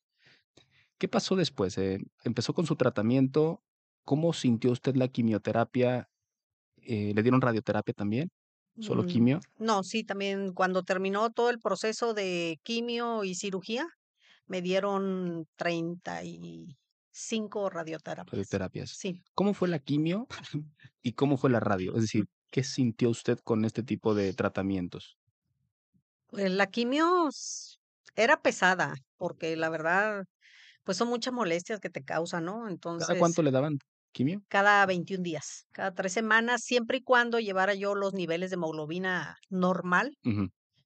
[0.98, 1.76] ¿Qué pasó después?
[1.78, 3.62] Eh, empezó con su tratamiento,
[4.04, 6.08] ¿cómo sintió usted la quimioterapia?
[6.86, 8.30] ¿le dieron radioterapia también?
[8.80, 9.46] ¿Solo Mm, quimio?
[9.58, 13.86] No, sí, también cuando terminó todo el proceso de quimio y cirugía,
[14.46, 15.46] me dieron
[17.14, 18.32] 35 radioterapias.
[18.32, 18.90] Radioterapias.
[18.90, 19.22] Sí.
[19.34, 20.26] ¿Cómo fue la quimio
[21.02, 21.94] y cómo fue la radio?
[21.94, 25.18] Es decir, ¿qué sintió usted con este tipo de tratamientos?
[26.26, 27.28] Pues la quimio
[28.16, 30.24] era pesada, porque la verdad,
[30.84, 32.68] pues son muchas molestias que te causan, ¿no?
[32.96, 33.78] ¿Cada Entonces, cuánto le daban
[34.12, 34.44] quimio?
[34.48, 39.36] cada 21 días, cada tres semanas, siempre y cuando llevara yo los niveles de hemoglobina
[39.50, 40.18] normal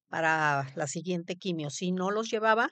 [0.08, 1.70] para la siguiente quimio.
[1.70, 2.70] Si no los llevaba,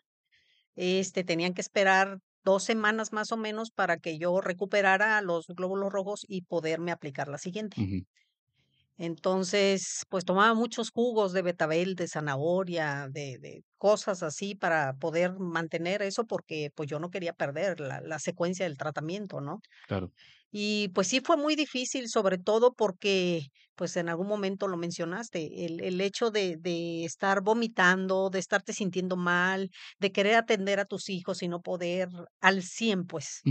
[0.77, 5.93] este, tenían que esperar dos semanas más o menos para que yo recuperara los glóbulos
[5.93, 7.79] rojos y poderme aplicar la siguiente.
[8.99, 15.35] Entonces, pues tomaba muchos jugos de betabel, de zanahoria, de, de cosas así para poder
[15.39, 19.61] mantener eso porque pues yo no quería perder la, la secuencia del tratamiento, ¿no?
[19.87, 20.13] Claro,
[20.51, 23.43] Y pues sí fue muy difícil, sobre todo porque,
[23.75, 28.73] pues en algún momento lo mencionaste, el, el hecho de, de estar vomitando, de estarte
[28.73, 32.09] sintiendo mal, de querer atender a tus hijos y no poder
[32.41, 33.45] al 100, pues,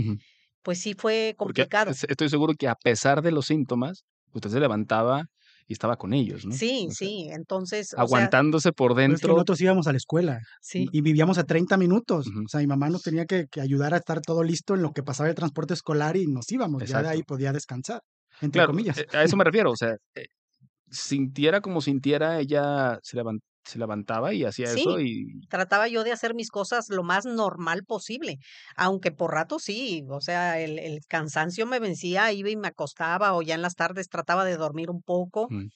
[0.62, 1.94] pues sí fue complicado.
[1.94, 5.24] es- estoy seguro que a pesar de los síntomas, usted se levantaba
[5.68, 6.52] y estaba con ellos, ¿no?
[6.52, 9.32] Sí, O sea, sí, entonces, o sea, aguantándose por Pues es que dentro.
[9.34, 10.86] nosotros íbamos a la escuela sí.
[10.92, 12.26] y vivíamos a 30 minutos.
[12.28, 14.92] O sea, mi mamá nos tenía que, que ayudar a estar todo listo en lo
[14.92, 16.84] que pasaba el transporte escolar y nos íbamos.
[16.86, 17.34] Ya de ahí Exacto.
[17.34, 18.00] podía descansar,
[18.40, 18.98] entre Claro, comillas.
[18.98, 19.70] eh, a eso me refiero.
[19.72, 20.26] O sea, eh,
[20.90, 23.18] sintiera como sintiera, ella se,
[23.64, 27.84] se levantaba y hacía eso y trataba yo de hacer mis cosas lo más normal
[27.86, 28.36] posible,
[28.76, 33.34] aunque por rato sí, o sea, el, el cansancio me vencía, iba y me acostaba
[33.34, 35.68] o ya en las tardes trataba de dormir un poco, mm,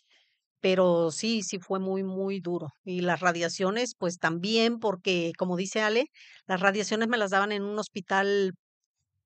[0.61, 2.69] pero sí, sí fue muy, muy duro.
[2.85, 6.07] Y las radiaciones, pues también, porque como dice Ale,
[6.47, 8.53] las radiaciones me las daban en un hospital,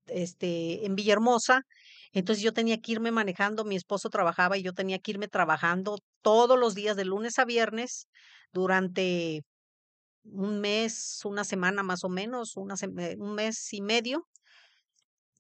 [0.07, 1.63] este, en Villahermosa,
[2.21, 5.99] entonces yo tenía que irme manejando, mi esposo trabajaba y yo tenía que irme trabajando
[6.23, 8.09] todos los días de lunes a viernes
[8.53, 9.43] durante
[10.25, 14.27] un mes, una semana más o menos, eh, un mes y medio,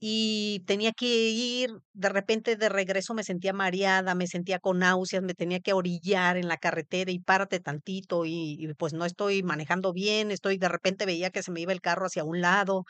[0.07, 5.23] y tenía que ir, de repente de regreso me sentía mareada, me sentía con náuseas,
[5.23, 9.43] me tenía que orillar en la carretera y párate tantito y, y pues no estoy
[9.43, 12.85] manejando bien, estoy de repente veía que se me iba el carro hacia un lado,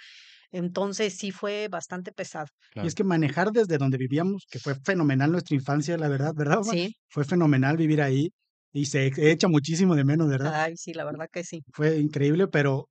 [0.57, 2.47] entonces sí fue bastante pesado.
[2.75, 6.59] Y es que manejar desde donde vivíamos, que fue fenomenal nuestra infancia, la verdad, ¿verdad,
[6.61, 6.77] Omar?
[6.77, 8.31] Sí, Fue fenomenal vivir ahí
[8.73, 10.55] y se echa muchísimo de menos, ¿verdad?
[10.55, 11.65] ay, sí, la verdad que sí.
[11.73, 12.89] Fue increíble, pero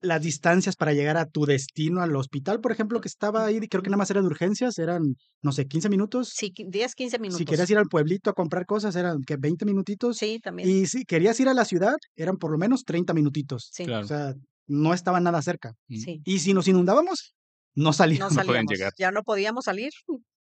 [0.00, 3.82] las distancias para llegar a tu destino, al hospital, por ejemplo, que estaba ahí, creo
[3.82, 6.30] que nada más era de urgencias, eran, no sé, 15 minutos.
[6.34, 7.46] Sí, qui- 10, 15 Si minutos.
[7.46, 10.16] querías ir al pueblito a comprar cosas, eran que 20 minutitos.
[10.18, 10.68] Sí, también.
[10.68, 13.70] Y si querías ir a la ciudad, eran por lo menos 30 minutitos.
[13.72, 14.06] Sí, O Claro.
[14.06, 14.34] sea,
[14.66, 15.74] no estaba nada cerca.
[15.88, 16.20] Sí.
[16.24, 17.34] Y si nos inundábamos,
[17.74, 18.32] no salíamos.
[18.32, 18.92] No salíamos, llegar.
[18.98, 19.90] ya no podíamos salir,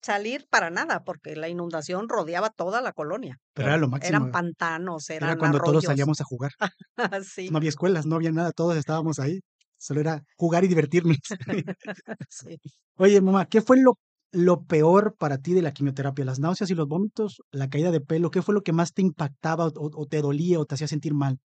[0.02, 3.38] salir para nada, porque la inundación rodeaba toda la colonia.
[3.54, 4.32] Pero era lo Eran máximo.
[4.32, 6.52] pantanos, eran Era cuando todos salíamos a jugar.
[7.26, 9.40] sí, No había escuelas, no había nada, todos estábamos ahí.
[9.78, 11.18] Solo era jugar y divertirnos.
[12.30, 12.58] sí.
[12.98, 14.00] Oye, mamá, ¿qué fue lo,
[14.32, 16.26] lo peor para ti de la quimioterapia?
[16.26, 17.42] ¿Las náuseas y los vómitos?
[17.52, 18.32] ¿La caída de pelo?
[18.32, 21.14] ¿Qué fue lo que más te impactaba o, o te dolía o te hacía sentir
[21.14, 21.40] mal?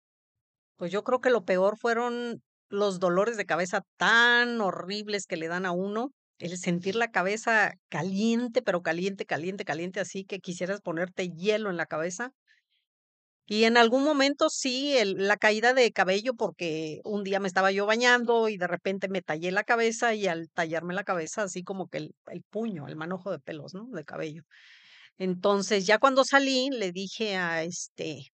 [0.78, 5.48] Pues yo creo que lo peor fueron los dolores de cabeza tan horribles que le
[5.48, 6.12] dan a uno.
[6.40, 11.78] El sentir la cabeza caliente, pero caliente, caliente, caliente, así que quisieras ponerte hielo en
[11.78, 12.32] la cabeza.
[13.52, 17.88] Y en algún momento sí, la caída de cabello, porque un día me estaba yo
[17.88, 21.88] bañando y de repente me tallé la cabeza y al tallarme la cabeza, así como
[21.88, 23.88] que el, el puño, el manojo de pelos, ¿no?
[23.92, 24.44] De cabello.
[25.18, 28.32] Entonces, ya cuando salí, le dije a este,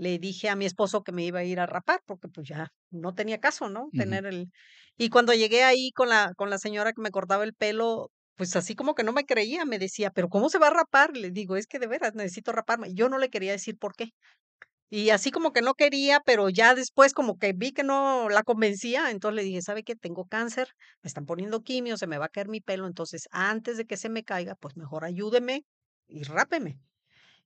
[0.00, 2.68] le dije a mi esposo que me iba a ir a rapar, porque pues ya
[2.90, 3.88] no tenía caso, ¿no?
[3.96, 4.48] Tener el.
[4.96, 8.56] Y cuando llegué ahí con la, con la señora que me cortaba el pelo, pues
[8.56, 11.16] así como que no me creía, me decía, pero ¿cómo se va a rapar?
[11.16, 12.94] Le digo, es que de veras necesito raparme.
[12.94, 14.12] Yo no le quería decir por qué.
[14.90, 18.42] Y así como que no quería, pero ya después como que vi que no la
[18.42, 19.96] convencía, entonces le dije, ¿sabe qué?
[19.96, 20.68] Tengo cáncer,
[21.02, 23.96] me están poniendo quimio, se me va a caer mi pelo, entonces antes de que
[23.96, 25.64] se me caiga, pues mejor ayúdeme
[26.08, 26.80] y rápeme.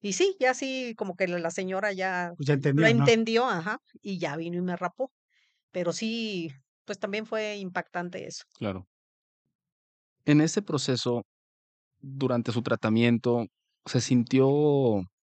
[0.05, 3.09] Y sí, ya sí, como que la señora ya Pues ya lo entendió, ¿no?
[3.09, 5.13] entendió, ajá, y ya vino y me rapó.
[5.73, 6.51] Pero sí,
[6.87, 8.45] pues también fue impactante eso.
[8.59, 8.89] Claro.
[10.27, 11.23] En ese proceso,
[12.01, 13.47] durante su tratamiento,
[13.87, 14.49] ¿se sintió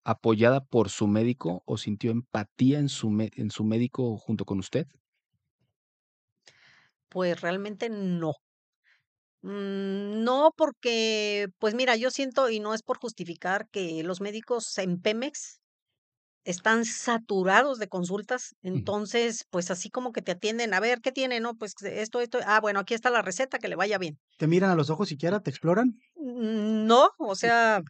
[0.06, 4.88] apoyada por su médico o sintió empatía en su, en su médico junto con usted?
[7.10, 8.34] Pues realmente no.
[9.46, 14.78] Mm, no, porque, pues mira, yo siento, y no es por justificar, que los médicos
[14.78, 15.60] en Pemex
[16.46, 18.94] están saturados de consultas, Ujú.
[19.02, 21.40] entonces, pues así como que te atienden, a ver, ¿qué tiene?
[21.42, 24.20] No, pues esto, esto, ah, bueno, aquí está la receta, que le vaya bien.
[24.38, 25.42] ¿Te miran a los ojos siquiera?
[25.42, 26.00] ¿Te exploran?
[26.16, 27.82] Mm, No, o sea,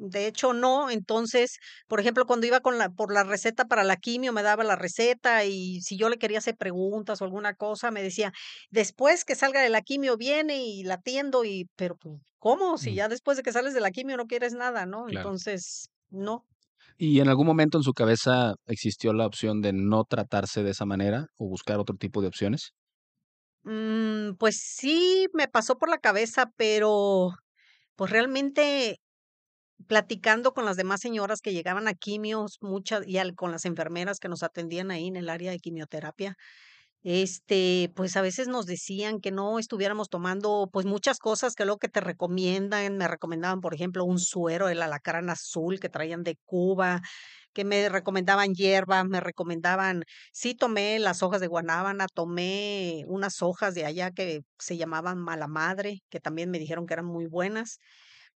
[0.00, 1.58] de hecho no, entonces,
[1.88, 4.76] por ejemplo, cuando iba con la, por la receta para la quimio, me daba la
[4.76, 8.32] receta y si yo le quería hacer preguntas o alguna cosa, me decía,
[8.70, 12.78] después que salga de la quimio viene y la atiendo y, pero pues, ¿cómo?
[12.78, 15.08] Si Mm, ya después de que sales de la quimio no quieres nada, ¿no?
[15.08, 15.36] Claro.
[15.40, 16.46] Entonces, no.
[16.96, 20.86] ¿Y en algún momento en su cabeza existió la opción de no tratarse de esa
[20.86, 22.74] manera o buscar otro tipo de opciones?
[23.62, 27.30] Mm, pues sí, me pasó por la cabeza, pero
[27.96, 28.98] pues realmente
[29.88, 34.18] platicando con las demás señoras que llegaban a quimios, muchas, y al- con las enfermeras
[34.20, 36.36] que nos atendían ahí en el área de quimioterapia,
[37.02, 41.78] este, pues a veces nos decían que no estuviéramos tomando pues muchas cosas que luego
[41.78, 46.36] que te recomiendan, me recomendaban, por ejemplo, un suero, el alacrán azul que traían de
[46.44, 47.00] Cuba,
[47.54, 53.74] que me recomendaban hierba, me recomendaban, sí tomé las hojas de guanábana, tomé unas hojas
[53.74, 57.78] de allá que se llamaban mala madre, que también me dijeron que eran muy buenas,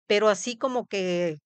[0.07, 1.39] pero así como que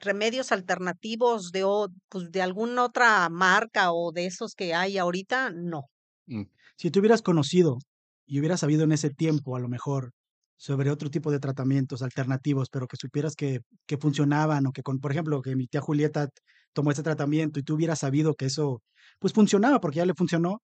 [0.00, 5.50] remedios alternativos de, o- pues, de alguna otra marca o de esos que hay ahorita,
[5.52, 5.84] no.
[6.26, 6.42] Mm,
[6.76, 7.78] Si tú hubieras conocido
[8.26, 10.12] y hubieras sabido en ese tiempo, a lo mejor,
[10.56, 15.00] sobre otro tipo de tratamientos alternativos, pero que supieras que, que funcionaban o que, con,
[15.00, 16.28] por ejemplo, que mi tía Julieta
[16.72, 18.82] tomó ese tratamiento y tú hubieras sabido que eso,
[19.18, 20.62] pues funcionaba porque ya le funcionó,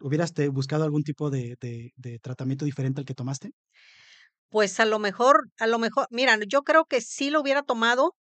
[0.00, 3.52] ¿hubieras te buscado algún tipo de, de, de tratamiento diferente al que tomaste?
[4.52, 8.16] Pues a lo mejor, a lo mejor, mira, yo creo que sí lo hubiera tomado,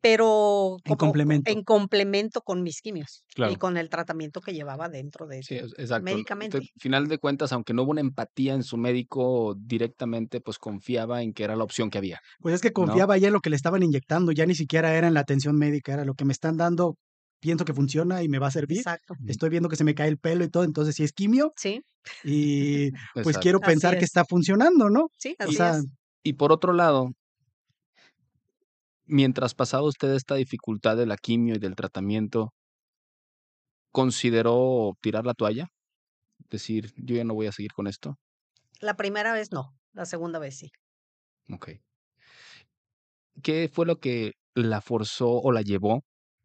[0.00, 1.54] pero En complemento.
[1.54, 3.58] en complemento con mis quimios y Claro.
[3.58, 6.16] con el tratamiento que llevaba dentro de Sí, exacto.
[6.16, 6.38] médicamente.
[6.38, 11.22] Usted, final de cuentas, aunque no hubo una empatía en su médico directamente, pues confiaba
[11.22, 13.02] en que era la opción que había, Pues es que ¿no?
[13.02, 15.56] confiaba ya en lo que le estaban inyectando, ya ni siquiera era en la atención
[15.56, 16.96] médica, era lo que me están dando,
[17.42, 18.78] pienso que funciona y me va a servir.
[18.78, 19.14] Exacto.
[19.26, 21.82] Estoy viendo que se me cae el pelo y todo, entonces si es quimio Sí,
[22.24, 23.40] y pues Exacto.
[23.40, 24.10] quiero pensar que es.
[24.10, 25.08] está funcionando, ¿no?
[25.18, 25.84] Sí, O así sea, es.
[26.24, 27.10] Y por otro lado,
[29.06, 32.52] mientras pasaba usted esta dificultad de la quimio y del tratamiento,
[33.92, 35.68] ¿consideró tirar la toalla?
[36.50, 38.16] Decir, yo ya no voy a seguir con esto.
[38.80, 39.74] La primera vez no.
[39.92, 40.70] La segunda vez sí.
[41.50, 41.70] Ok.
[43.42, 46.02] ¿Qué fue lo que la forzó o la llevó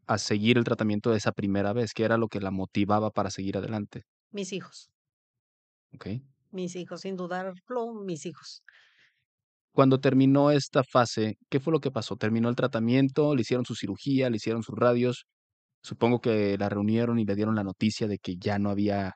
[0.07, 1.93] a seguir el tratamiento de esa primera vez?
[1.93, 4.03] ¿Qué era lo que la motivaba para seguir adelante?
[4.31, 4.89] Mis hijos.
[5.93, 6.07] Ok.
[6.51, 7.53] Mis hijos, sin dudarlo,
[8.03, 8.61] mis hijos.
[9.71, 12.15] Cuando terminó esta fase, ¿qué fue lo que pasó?
[12.17, 13.35] ¿Terminó el tratamiento?
[13.35, 14.29] ¿Le hicieron su cirugía?
[14.29, 15.25] ¿Le hicieron sus radios?
[15.83, 19.13] Supongo que la reunieron y le dieron la noticia de que ya no había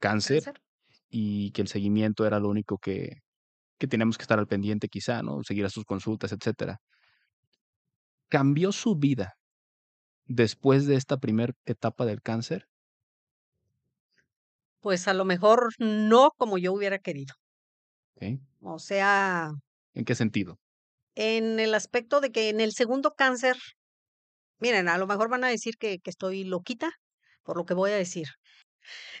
[0.00, 0.62] cáncer, Cáncer.
[1.10, 3.20] y que el seguimiento era lo único que,
[3.78, 5.42] que teníamos que estar al pendiente quizá, ¿no?
[5.44, 6.78] Seguir a sus consultas, etcétera.
[8.28, 9.34] ¿Cambió su vida
[10.26, 12.68] después de esta primera etapa del cáncer?
[14.80, 17.34] Pues a lo mejor no como yo hubiera querido.
[18.60, 19.52] O sea,
[19.94, 20.60] ¿En qué sentido?
[21.16, 23.56] en el aspecto de que en el segundo cáncer,
[24.58, 26.90] miren, a lo mejor van a decir que, que estoy loquita
[27.42, 28.26] por lo que voy a decir.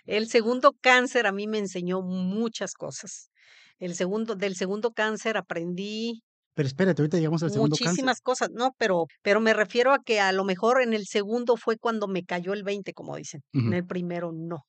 [0.06, 3.30] El segundo cáncer a mí me enseñó muchas cosas.
[3.78, 6.22] El segundo, del segundo cáncer aprendí
[6.56, 7.88] Pero espérate, ahorita llegamos al segundo cáncer.
[7.88, 11.58] muchísimas cosas, no, pero, pero me refiero a que a lo mejor en el segundo
[11.58, 13.42] fue cuando me cayó el 20, como dicen.
[13.52, 14.64] En el primero no.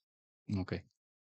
[0.59, 0.73] Ok.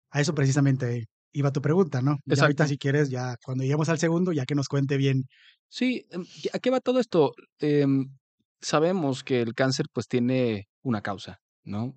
[0.10, 2.17] A eso precisamente iba tu pregunta, ¿no?
[2.25, 5.25] Ya ahorita si quieres, ya cuando lleguemos al segundo, ya que nos cuente bien.
[5.69, 7.34] Sí, em, ¿y ¿a qué va todo esto?
[7.60, 8.08] Em,
[8.60, 11.93] sabemos que el cáncer pues tiene una causa, ¿no?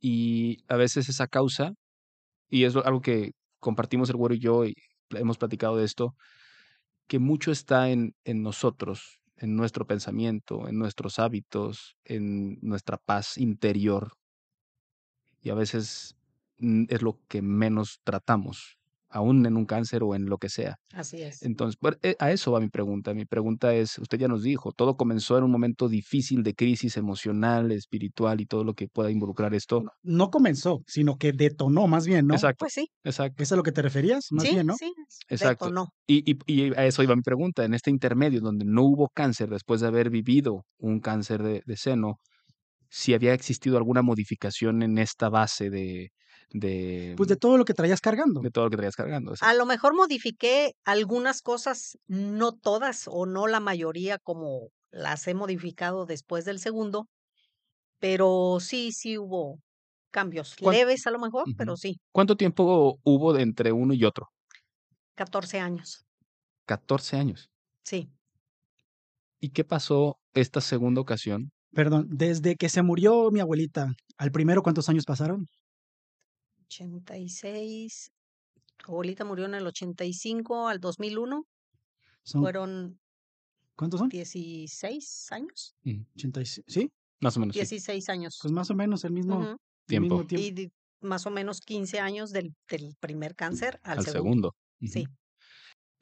[0.00, 1.70] Y a veces esa causa,
[2.50, 4.74] y es algo que compartimos el güero y yo y
[5.10, 6.16] hemos platicado de esto,
[7.08, 13.38] que mucho está en, en nosotros, en nuestro pensamiento, en nuestros hábitos, en nuestra paz
[13.38, 14.12] interior.
[15.40, 16.16] Y a veces
[16.58, 18.77] mm, es lo que menos tratamos,
[19.10, 20.76] aún en un cáncer o en lo que sea.
[20.92, 21.42] Así es.
[21.42, 23.14] Entonces, eh, a eso va mi pregunta.
[23.14, 26.96] Mi pregunta es, usted ya nos dijo, todo comenzó en un momento difícil de crisis
[26.96, 29.80] emocional, espiritual y todo lo que pueda involucrar esto.
[29.80, 32.34] No, no comenzó, sino que detonó más bien, ¿no?
[32.34, 34.26] Exacto, Pues sí, exacto, ¿Es a lo que te referías?
[34.30, 34.74] Más sí, bien, ¿no?
[34.76, 34.92] sí,
[35.28, 35.66] exacto.
[35.66, 35.88] detonó.
[36.06, 37.64] Y, y, y a eso iba mi pregunta.
[37.64, 41.76] En este intermedio, donde no hubo cáncer, después de haber vivido un cáncer de, de
[41.76, 42.20] seno,
[42.90, 46.10] si había existido alguna modificación en esta base de,
[46.50, 48.40] de, Pues de todo lo que traías cargando.
[48.40, 49.34] de todo lo que traías cargando.
[49.40, 55.34] A lo mejor modifiqué algunas cosas, no todas o no la mayoría como las he
[55.34, 57.08] modificado después del segundo,
[58.00, 59.60] pero sí, sí hubo
[60.10, 64.04] cambios ¿Cuán- leves a lo mejor, pero sí, ¿Cuánto tiempo hubo de entre uno y
[64.04, 64.28] otro?
[65.16, 66.06] 14 años,
[66.66, 67.50] 14 años.
[67.84, 68.10] sí.
[69.40, 71.50] ¿Y qué pasó esta segunda ocasión?
[71.72, 75.46] Perdón, desde que se murió mi abuelita, al primero, ¿cuántos años pasaron?
[76.68, 78.10] 86,
[78.78, 81.44] tu abuelita murió en el 85 al 2001,
[82.22, 83.00] Son, fueron
[83.76, 84.10] ¿Cuántos son?
[84.10, 86.06] 16 años, Ujú.
[86.14, 86.90] 86, ¿sí?
[87.20, 87.64] Más o menos, sí.
[87.64, 88.38] 16 años.
[88.42, 89.50] Pues más o menos el mismo, Ujú.
[89.52, 90.16] el Tiempo.
[90.16, 90.46] mismo tiempo.
[90.48, 94.12] Y más o menos 15 años del, del primer cáncer al, al segundo.
[94.12, 94.54] segundo.
[94.80, 94.92] Ujú.
[94.92, 95.06] Sí.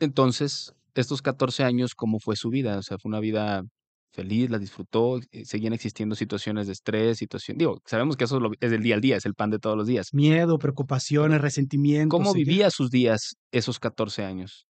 [0.00, 2.79] Entonces, estos 14 años, ¿cómo fue su vida?
[2.79, 3.62] O sea, fue una vida
[4.16, 8.70] feliz, la disfrutó, eh, seguían existiendo situaciones de estrés, situación, digo, sabemos que eso es,
[8.70, 10.12] del día al día, es el pan de todos los días.
[10.12, 12.16] Miedo, preocupaciones, resentimiento.
[12.16, 14.66] ¿Cómo vivía sus días esos 14 años?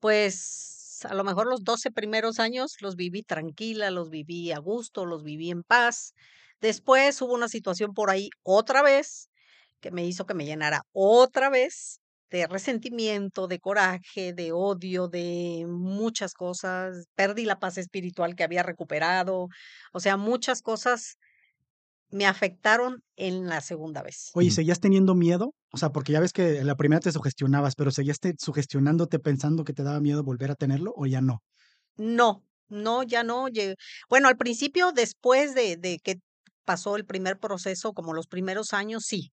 [0.00, 5.04] Pues a lo mejor los 12 primeros años los viví tranquila, los viví a gusto,
[5.04, 6.14] los viví en paz.
[6.60, 9.28] Después hubo una situación por ahí otra vez
[9.80, 15.64] que me hizo que me llenara otra vez de resentimiento, de coraje, de odio, de
[15.68, 17.06] muchas cosas.
[17.14, 19.48] Perdí la paz espiritual que había recuperado.
[19.92, 21.16] O sea, muchas cosas
[22.10, 24.30] me afectaron en la segunda vez.
[24.34, 24.50] Oye.
[24.50, 25.54] ¿seguías teniendo miedo?
[25.72, 29.18] O sea, porque ya ves que en la primera te sugestionabas, pero ¿seguías te- sugestionándote
[29.18, 31.42] pensando que te daba miedo volver a tenerlo o ya no?
[31.96, 33.46] No, no, ya no.
[34.08, 36.16] Bueno, al principio, después de, de que
[36.64, 39.32] pasó el primer proceso, como los primeros años, sí.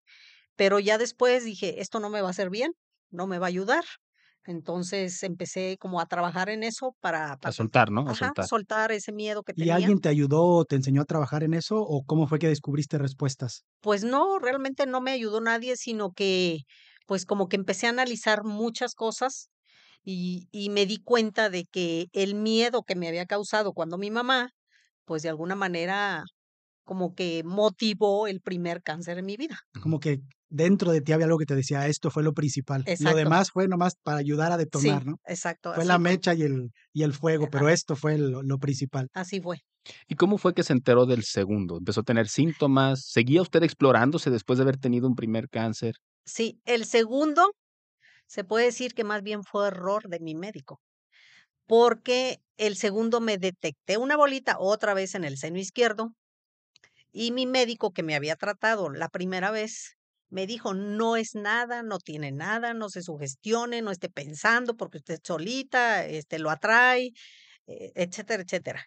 [0.56, 2.72] Pero ya después dije, esto no me va a hacer bien,
[3.16, 3.86] no me va a ayudar.
[4.46, 8.10] Entonces empecé como a trabajar en eso para, A para soltar, ¿no?
[8.10, 8.50] A ajá, soltar.
[8.50, 9.72] soltar ese miedo que ¿Y tenía.
[9.72, 12.98] alguien te ayudó o te enseñó a trabajar en eso o cómo fue que descubriste
[12.98, 13.66] respuestas?
[13.82, 16.60] Pues no, realmente no me ayudó nadie, sino que
[17.06, 19.50] pues como que empecé a analizar muchas cosas
[20.04, 24.10] y, y me di cuenta de que el miedo que me había causado cuando mi
[24.12, 24.52] mamá,
[25.06, 26.24] pues de alguna manera
[26.86, 29.60] como que motivó el primer cáncer en mi vida.
[29.82, 32.90] Como que dentro de ti había algo que te decía, esto fue lo principal.
[32.98, 33.16] Lo Exacto.
[33.16, 35.18] demás fue nomás para ayudar a Sí, detonar, ¿no?
[35.26, 38.44] exacto, Fue así la fue, mecha y el, y el fuego, pero esto fue lo,
[38.44, 39.10] lo principal.
[39.14, 39.58] así fue.
[40.08, 41.78] ¿Y cómo fue que se enteró del segundo?
[41.78, 43.06] ¿Empezó a tener síntomas?
[43.08, 45.96] ¿Seguía usted explorándose después de haber tenido un primer cáncer?
[46.26, 47.52] Sí, el segundo
[48.28, 50.82] se puede decir que más bien fue error de mi médico,
[51.68, 56.14] porque el segundo me detecté una bolita otra vez en el seno izquierdo
[57.12, 59.95] y mi médico que me había tratado la primera vez
[60.30, 64.98] Me dijo, no es nada, no tiene nada, no se sugestione, no esté pensando porque
[64.98, 67.12] usted solita, este, lo atrae,
[67.68, 68.86] eh, etcétera, etcétera.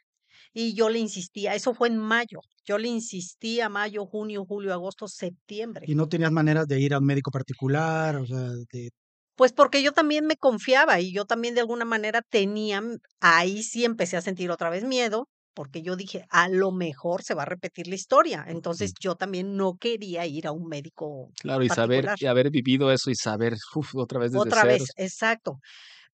[0.52, 5.06] Y yo le insistía, eso fue en mayo, yo le insistía mayo, junio, julio, agosto,
[5.08, 5.84] septiembre.
[5.86, 8.90] Y no tenías maneras de ir a un médico particular, o sea, de...
[9.36, 12.82] Pues porque yo también me confiaba y yo también de alguna manera tenía,
[13.20, 15.28] ahí sí empecé a sentir otra vez miedo,
[15.58, 18.44] porque yo dije, a lo mejor se va a repetir la historia.
[18.48, 21.32] Entonces yo también no quería ir a un médico.
[21.40, 24.92] Claro, y saber, y haber vivido eso y saber uf, otra vez desde Otra vez,
[24.96, 25.58] exacto.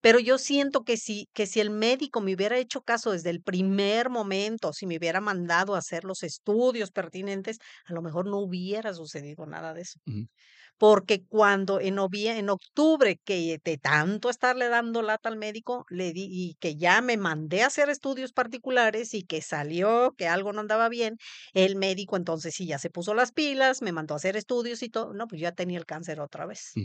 [0.00, 3.42] Pero yo siento que si, que si el médico me hubiera hecho caso desde el
[3.42, 8.38] primer momento, si me hubiera mandado a hacer los estudios pertinentes, a lo mejor no
[8.40, 10.00] hubiera sucedido nada de eso.
[10.06, 10.28] Ujú.
[10.78, 16.12] Porque cuando en, novie- en octubre, que de tanto estarle dando lata al médico, le
[16.12, 20.52] di, y que ya me mandé a hacer estudios particulares y que salió que algo
[20.52, 21.16] no andaba bien,
[21.54, 24.88] el médico entonces sí ya se puso las pilas, me mandó a hacer estudios y
[24.90, 26.80] todo, no, pues ya tenía el cáncer otra vez.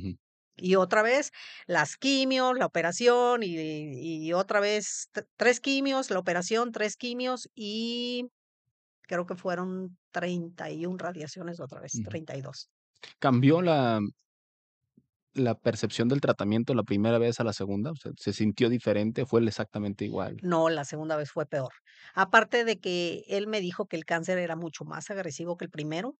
[0.58, 1.32] Y otra vez
[1.68, 8.28] las quimios, la operación y, y otra vez tres quimios, la operación, tres quimios y
[9.04, 12.04] creo que fueron 31 radiaciones otra vez, Ujú.
[12.04, 12.70] 32.
[13.20, 14.00] ¿Cambió la,
[15.34, 17.91] la percepción del tratamiento la primera vez a la segunda?
[17.91, 19.26] O sea, ¿se sintió diferente?
[19.26, 20.38] ¿Fue exactamente igual?
[20.41, 21.74] No, la segunda vez fue peor.
[22.14, 25.72] Aparte de que él me dijo que el cáncer era mucho más agresivo que el
[25.72, 26.18] primero,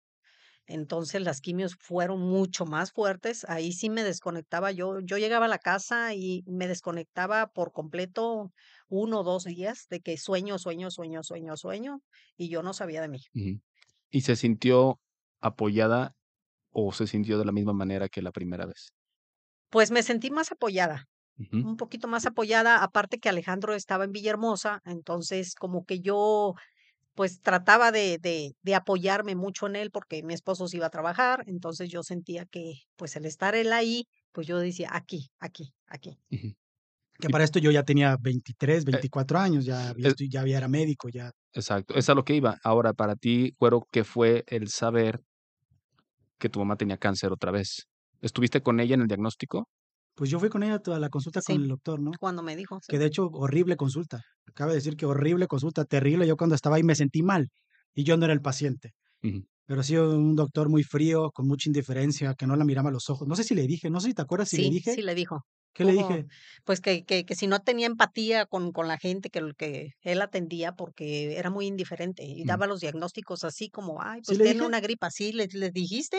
[0.68, 3.46] entonces las quimios fueron mucho más fuertes.
[3.50, 5.00] Ahí sí me desconectaba yo.
[5.02, 8.52] Yo llegaba a la casa y me desconectaba por completo
[8.90, 12.02] uno o dos días de que sueño, sueño, sueño, sueño, sueño
[12.38, 13.20] y yo no sabía de mí.
[14.12, 15.00] ¿Y se sintió
[15.42, 16.16] apoyada
[16.72, 18.94] o se sintió de la misma manera que la primera vez?
[19.70, 21.06] Pues me sentí más apoyada,
[21.62, 26.56] un poquito más apoyada, aparte que Alejandro estaba en Villahermosa, entonces como que yo
[27.16, 30.90] pues trataba de, de, de apoyarme mucho en él porque mi esposo se iba a
[30.92, 35.74] trabajar, entonces yo sentía que pues el estar él ahí, pues yo decía aquí, aquí,
[35.88, 36.20] aquí.
[36.32, 36.54] Ujú.
[37.20, 41.10] Que para esto yo ya tenía 23, Eh, 24 años, ya, había ya era médico,
[41.10, 41.32] ya.
[41.54, 42.58] exacto, es a lo que iba.
[42.64, 45.22] Ahora, para ti, Cuero, ¿qué fue el saber
[46.40, 47.88] que tu mamá tenía cáncer otra vez?
[48.22, 49.70] ¿Estuviste con ella en el diagnóstico?
[50.16, 52.12] Pues yo fui con ella a toda la consulta con el doctor, ¿no?
[52.20, 52.88] cuando me dijo, sí.
[52.92, 54.22] Que de hecho, horrible consulta.
[54.54, 56.28] Cabe decir que horrible consulta, terrible.
[56.28, 57.50] Yo cuando estaba ahí me sentí mal
[57.94, 58.94] y yo no era el paciente.
[59.24, 59.46] Ujú.
[59.66, 63.10] Pero sí un doctor muy frío, con mucha indiferencia, que no la miraba a los
[63.10, 63.28] ojos.
[63.28, 64.94] No sé si le dije, no sé si te acuerdas si le Sí, dije.
[64.96, 65.46] sí le dijo.
[65.74, 66.28] ¿Qué le dije?
[66.66, 70.22] pues que, que, que si no tenía empatía con, con la gente que, que él
[70.22, 72.46] atendía porque era muy indiferente y Ujú.
[72.46, 74.64] daba los diagnósticos así como, ay, ¿Sí pues le tiene dije?
[74.64, 76.18] una gripa, así le, le dijiste,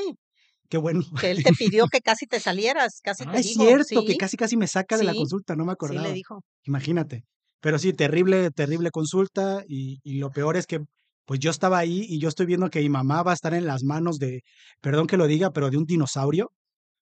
[0.68, 1.00] Qué bueno.
[1.18, 4.16] que él te pidió que casi te salieras, casi Ah, te es dijo, cierto, que
[4.16, 6.14] sí, casi casi me saca de la sí, consulta, no me sí le acordaba.
[6.14, 6.42] dijo.
[6.64, 7.24] Imagínate.
[7.60, 9.62] Pero sí, terrible, terrible consulta.
[9.68, 10.80] Y, y lo peor es que,
[11.26, 13.66] pues yo estaba ahí y yo estoy viendo que mi mamá va a estar en
[13.66, 14.42] las manos de,
[14.80, 16.52] perdón que lo diga, pero de un dinosaurio,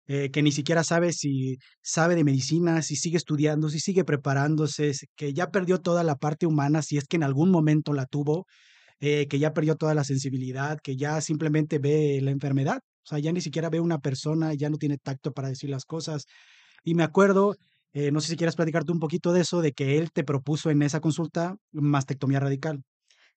[0.07, 4.93] eh, que ni siquiera sabe si sabe de medicina, si sigue estudiando, si sigue preparándose,
[5.15, 8.45] que ya perdió toda la parte humana, si es que en algún momento la tuvo,
[8.99, 12.79] eh, que ya perdió toda la sensibilidad, que ya simplemente ve la enfermedad.
[13.05, 15.85] O sea, ya ni siquiera ve una persona, ya no tiene tacto para decir las
[15.85, 16.25] cosas.
[16.83, 17.55] Y me acuerdo,
[17.93, 20.69] eh, no sé si quieres platicarte un poquito de eso, de que él te propuso
[20.71, 22.83] en esa consulta mastectomía radical.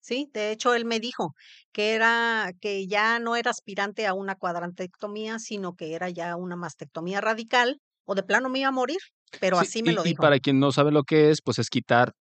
[0.00, 1.34] Sí, de hecho él me dijo
[1.72, 6.56] que era, que ya no era aspirante a una cuadrantectomía, sino que era ya una
[6.56, 8.98] mastectomía radical, o de plano me iba a morir,
[9.38, 11.40] pero Sí, así me y, lo y dijo, para quien no sabe lo que es,
[11.42, 12.12] pues es quitar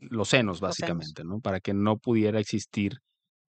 [0.00, 1.14] los senos, los senos.
[1.14, 1.40] básicamente, ¿no?
[1.40, 2.98] Para que no pudiera existir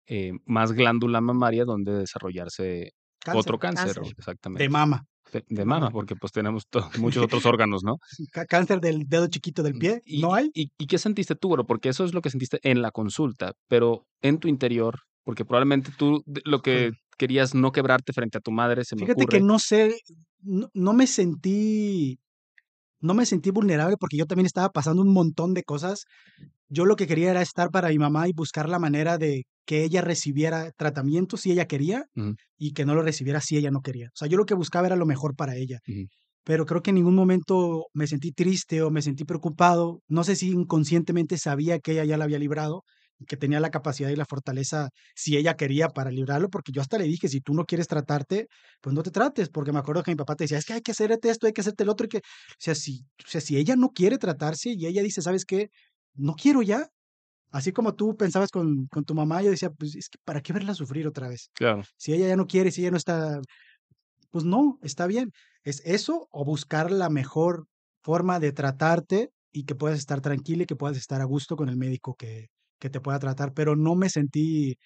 [0.07, 4.01] eh, más glándula mamaria donde desarrollarse Cáncer otro cáncer, Cáncer.
[4.01, 4.15] o-
[4.61, 4.69] de exactamente.
[4.69, 5.07] mama.
[5.33, 6.65] De, mama, porque pues tenemos
[6.99, 7.97] muchos otros órganos, ¿no?
[8.49, 10.51] Cáncer del dedo chiquito del pie, ¿Y, ¿no hay?
[10.55, 11.67] y, y qué sentiste tú, bro?
[11.67, 15.93] Porque eso es lo que sentiste en la consulta, pero en tu interior, porque probablemente
[15.97, 19.59] tú lo que querías no quebrarte frente a tu madre, se me Fíjate que no
[19.59, 19.99] sé,
[20.41, 22.19] no, no me sentí,
[23.01, 26.07] no me sentí vulnerable porque yo también estaba pasando un montón de cosas.
[26.69, 29.85] Yo lo que quería era estar para mi mamá y buscar la manera de que
[29.85, 32.05] ella recibiera tratamiento si ella quería
[32.59, 34.09] y que no lo recibiera si ella no quería.
[34.09, 35.79] O sea, yo lo que buscaba era lo mejor para ella.
[36.45, 40.01] pero creo que en ningún momento me sentí triste o me sentí preocupado.
[40.09, 42.85] No sé si inconscientemente sabía que ella ya la había librado,
[43.21, 46.81] y que tenía la capacidad y la fortaleza si ella quería para librarlo, porque yo
[46.81, 48.47] hasta le dije, si tú no quieres tratarte,
[48.81, 50.83] pues no te trates, porque me acuerdo que mi papá te decía, es que hay
[50.83, 52.21] que hacerte esto, hay que hacerte el otro, y que, o
[52.59, 55.69] sea, si, o sea, si ella no quiere tratarse y ella dice, ¿sabes qué?
[56.19, 56.89] No quiero ya.
[57.53, 60.53] Así como tú pensabas con, con tu mamá, yo decía, pues es que ¿para qué
[60.53, 61.51] verla sufrir otra vez?
[61.55, 61.83] Claro.
[61.97, 63.41] Si ella ya no quiere, si ella no está
[64.31, 65.33] pues no, está bien.
[65.65, 67.67] Es eso o buscar la mejor
[68.03, 71.69] forma de tratarte y que puedas estar tranquila y que puedas estar a gusto con
[71.69, 72.49] el médico que,
[72.79, 73.53] que te pueda tratar.
[73.55, 74.77] Pero no me sentí,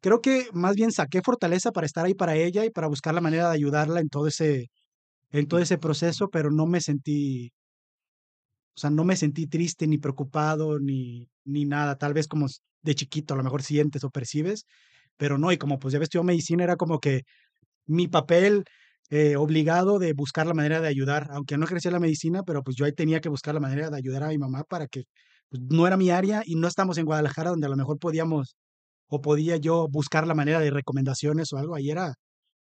[0.00, 3.20] creo que más bien saqué fortaleza para estar ahí para ella y para buscar la
[3.22, 4.68] manera de ayudarla en todo ese,
[5.30, 7.52] en todo ese proceso, pero no me sentí,
[8.76, 11.96] o sea, no me sentí triste ni preocupado ni, ni nada.
[11.98, 12.46] Tal vez como
[12.82, 14.64] de chiquito a lo mejor sientes o percibes,
[15.16, 15.52] pero no.
[15.52, 17.22] Y como pues ya ves, estudiado medicina era como que
[17.86, 18.64] mi papel
[19.10, 22.76] eh, obligado de buscar la manera de ayudar, aunque no ejercía la medicina, pero pues
[22.76, 25.04] yo ahí tenía que buscar la manera de ayudar a mi mamá para que
[25.50, 28.56] pues, no era mi área y no estamos en Guadalajara donde a lo mejor podíamos
[29.08, 31.74] o podía yo buscar la manera de recomendaciones o algo.
[31.74, 32.14] Ahí era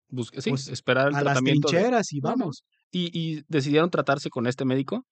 [0.09, 1.67] Busque- sí, pues esperar el a las tratamiento.
[1.69, 2.63] de- trincheras y vamos.
[2.91, 5.05] ¿Y, y decidieron tratarse con este médico,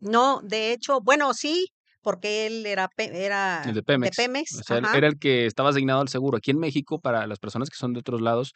[0.00, 1.72] No, de hecho, bueno, sí,
[2.02, 4.16] porque él era, era el de Pemex?
[4.16, 6.36] Pemex, O sea, él era el que estaba asignado al seguro.
[6.36, 8.52] Aquí en México, para las personas que son de otros lados,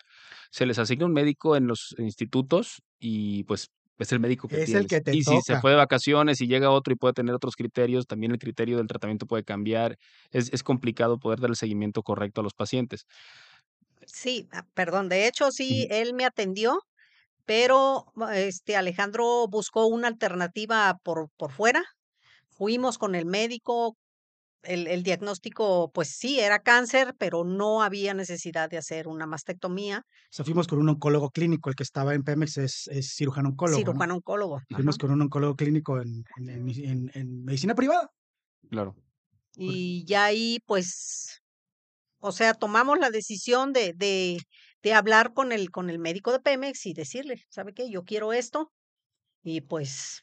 [0.50, 4.74] se les asigna un médico en los institutos y pues es el médico que Es
[4.74, 7.34] el que te Y si se fue de vacaciones y llega otro y puede tener
[7.34, 9.98] otros criterios, también el criterio del tratamiento puede cambiar.
[10.30, 13.04] Es, es complicado poder dar el seguimiento correcto a los pacientes.
[14.06, 16.80] Sí, ah, perdón, de hecho sí, él me atendió,
[17.50, 21.82] pero este Alejandro buscó una alternativa por, por fuera.
[22.48, 23.96] Fuimos con el médico,
[24.62, 30.04] el, el diagnóstico, pues sí, era cáncer, pero no había necesidad de hacer una mastectomía.
[30.06, 33.48] O sea, fuimos con un oncólogo clínico, el que estaba en Pemex es, es cirujano
[33.48, 33.84] oncólogo, ¿no?
[33.84, 34.60] Cirujano oncólogo.
[34.70, 38.12] Fuimos con un oncólogo clínico en, en, en mi- en- en medicina privada.
[38.70, 38.94] Claro.
[39.56, 41.40] Y ya ahí, pues,
[42.20, 44.38] o sea, tomamos la decisión de, de,
[44.82, 47.90] de hablar con el, con el médico de Pemex y decirle, ¿sabe qué?
[47.90, 48.72] Yo quiero esto.
[49.42, 50.22] Y pues,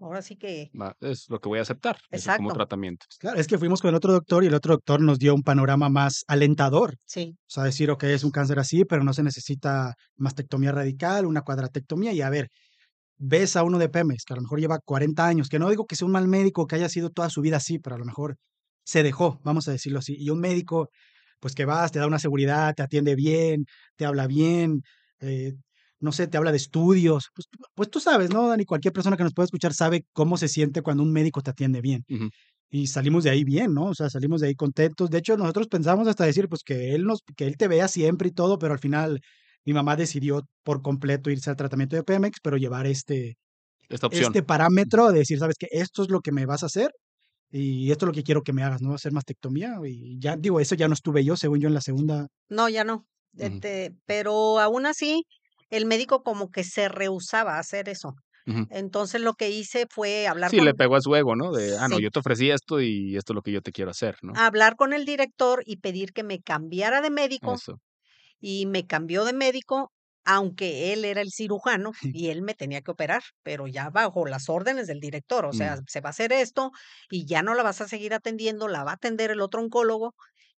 [0.00, 1.98] ahora sí que, Es lo que voy a aceptar
[2.36, 3.06] como tratamiento.
[3.18, 5.42] Claro, es que fuimos con el otro doctor y el otro doctor nos dio un
[5.42, 6.96] panorama más alentador.
[7.04, 7.36] sí.
[7.42, 11.42] O sea, decir, ok, es un cáncer así, pero no se necesita mastectomía radical, una
[11.42, 12.12] cuadratectomía.
[12.12, 12.48] Y a ver,
[13.18, 15.86] ves a uno de Pemex, que a lo mejor lleva 40 años, que no digo
[15.86, 18.04] que sea un mal médico, que haya sido toda su vida así, pero a lo
[18.04, 18.36] mejor
[18.84, 20.16] se dejó, vamos a decirlo así.
[20.18, 20.90] Y un médico,
[21.40, 23.66] pues que vas, te da una seguridad, te atiende bien,
[23.96, 24.82] te habla bien,
[25.20, 25.54] eh,
[26.00, 27.28] no sé, te habla de estudios.
[27.34, 28.64] Pues, tú- pues tú sabes, ¿no, Dani?
[28.64, 31.80] Cualquier persona que nos pueda escuchar sabe cómo se siente cuando un médico te atiende
[31.80, 32.04] bien.
[32.70, 33.86] Y salimos de ahí bien, ¿no?
[33.86, 35.10] O sea, salimos de ahí contentos.
[35.10, 38.28] De hecho, nosotros pensamos hasta decir, pues que él nos, que él te vea siempre
[38.28, 39.20] y todo, pero al final
[39.64, 43.36] mi mamá decidió por completo irse al tratamiento de Pemex, pero llevar este,
[43.88, 44.32] Esta opción.
[44.32, 46.90] este parámetro de decir, sabes que esto es lo que me vas a hacer
[47.50, 48.94] y esto es lo que quiero que me hagas, ¿no?
[48.94, 49.76] Hacer mastectomía.
[49.86, 52.28] Y ya, digo, eso ya no estuve yo, según yo, en la segunda.
[52.48, 53.06] No, ya no.
[53.36, 55.24] Este, pero aún así,
[55.70, 58.14] el médico como que se rehusaba a hacer eso.
[58.68, 61.50] Entonces lo que hice fue hablar Sí, le con, pegó a su ego, ¿no?
[61.52, 63.72] De, ah, no, sí, yo te ofrecí esto y esto es lo que yo te
[63.72, 64.40] quiero hacer, ¿no?
[64.40, 67.80] hablar con el director y pedir que me cambiara de médico Eso.
[68.40, 69.92] y me cambió de médico,
[70.26, 74.48] aunque él era el cirujano y él me tenía que operar, pero ya bajo las
[74.50, 76.72] órdenes del director, o sea, Mm, se va a hacer esto
[77.10, 80.14] y ya no la vas a seguir atendiendo, la va a atender el otro oncólogo,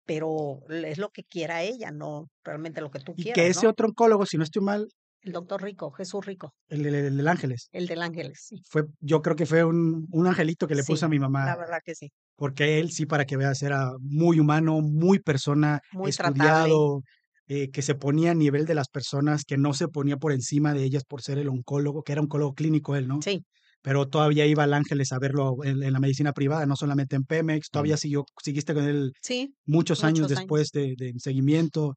[0.04, 3.66] pero es lo que quiera ella, no realmente lo que tú Y que quieras, ese
[3.66, 3.68] ¿no?
[3.68, 4.88] otro oncólogo, si no estoy mal,
[5.20, 8.84] El doctor Rico, Jesús Rico, el, del el del Ángeles, el del Ángeles, sí, fue,
[9.00, 11.80] yo creo que fue un, un angelito que le puso a mi la mamá verdad
[11.84, 16.78] que sí, porque él sí, para que veas, era muy humano, muy persona, muy tratable,
[16.78, 17.02] estudiado,
[17.48, 20.74] eh, que se ponía a nivel de las personas, que no se ponía por encima
[20.74, 23.20] de ellas por ser el oncólogo, que era oncólogo clínico él, ¿no?
[23.20, 23.44] sí,
[23.82, 27.24] Pero todavía iba al Ángeles a verlo en, en la medicina privada, no solamente en
[27.24, 31.96] Pemex, todavía siguió, seguiste con él sí, muchos años después de, de seguimiento,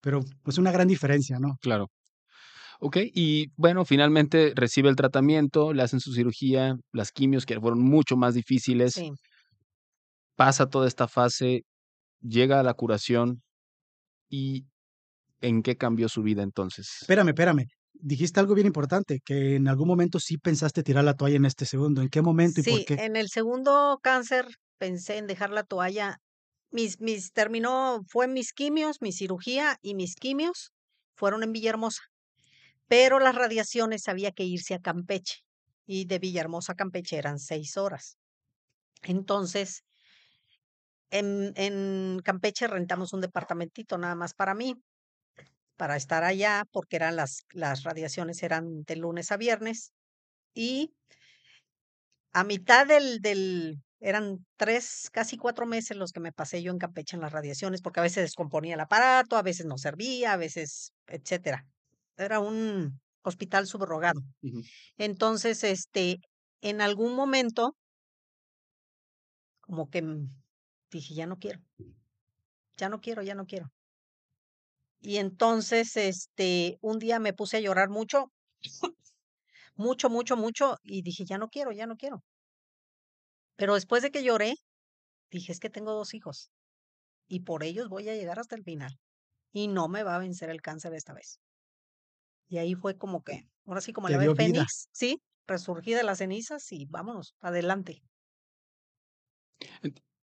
[0.00, 1.58] pero pues una gran diferencia, ¿no?
[1.60, 1.88] claro.
[2.80, 7.80] Ok, y bueno, finalmente recibe el tratamiento, le hacen su cirugía, las quimios que fueron
[7.82, 9.10] mucho más difíciles, Sí.
[10.36, 11.62] pasa toda esta fase,
[12.20, 13.42] llega a la curación
[14.30, 14.66] y
[15.48, 16.88] ¿en qué cambió su vida entonces?
[17.00, 17.66] Espérame, espérame.
[17.92, 21.64] Dijiste algo bien importante, que en algún momento sí pensaste tirar la toalla en este
[21.66, 22.02] segundo.
[22.02, 22.96] ¿En qué momento y por Sí, qué?
[22.96, 24.46] en el segundo cáncer
[24.78, 26.18] pensé en dejar la toalla.
[26.70, 30.72] Mis, mis, terminó, fue mis quimios, mi cirugía y mis quimios
[31.16, 32.02] fueron en Villahermosa.
[32.88, 35.40] Pero las radiaciones había que irse a Campeche.
[35.86, 38.18] Y de Villahermosa a Campeche eran seis horas.
[39.02, 39.84] Entonces,
[41.10, 44.74] en, en Campeche rentamos un departamentito nada más para mí,
[45.76, 49.92] para estar allá, porque eran las, las radiaciones eran de lunes a viernes.
[50.54, 50.94] Y
[52.32, 56.78] a mitad del, del, eran tres, casi cuatro meses los que me pasé yo en
[56.78, 60.36] Campeche en las radiaciones, porque a veces descomponía el aparato, a veces no servía, a
[60.36, 61.66] veces, etcétera.
[62.16, 64.20] Era un hospital subrogado.
[64.98, 66.18] Entonces, este,
[66.60, 67.76] en algún momento,
[69.60, 70.28] como que mm,
[70.90, 71.60] dije, ya no quiero,
[72.76, 73.73] ya no quiero, ya no quiero.
[75.04, 78.32] Y entonces, este, un día me puse a llorar mucho,
[79.76, 82.24] mucho, mucho, mucho, y dije, ya no quiero, ya no quiero.
[83.56, 84.54] Pero después de que lloré,
[85.30, 86.50] dije, es que tengo dos hijos.
[87.28, 88.98] y por ellos voy a llegar hasta el final.
[89.52, 91.40] Y no me va a vencer el cáncer esta vez.
[92.48, 96.02] Y ahí fue como que, ahora sí, como Te la ave fénix, sí, resurgí de
[96.04, 98.02] las cenizas y vámonos, adelante.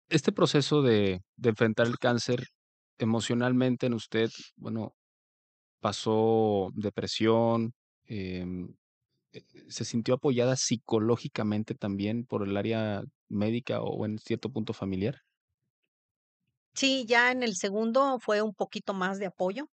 [0.08, 2.44] Este proceso de, de enfrentar el cáncer
[2.98, 4.96] emocionalmente en usted, bueno,
[5.80, 7.74] pasó depresión,
[8.04, 8.74] em,
[9.32, 15.22] eh, se sintió apoyada psicológicamente también por el área médica o en cierto punto familiar.
[16.74, 19.66] Sí, ya en el segundo fue un poquito más de apoyo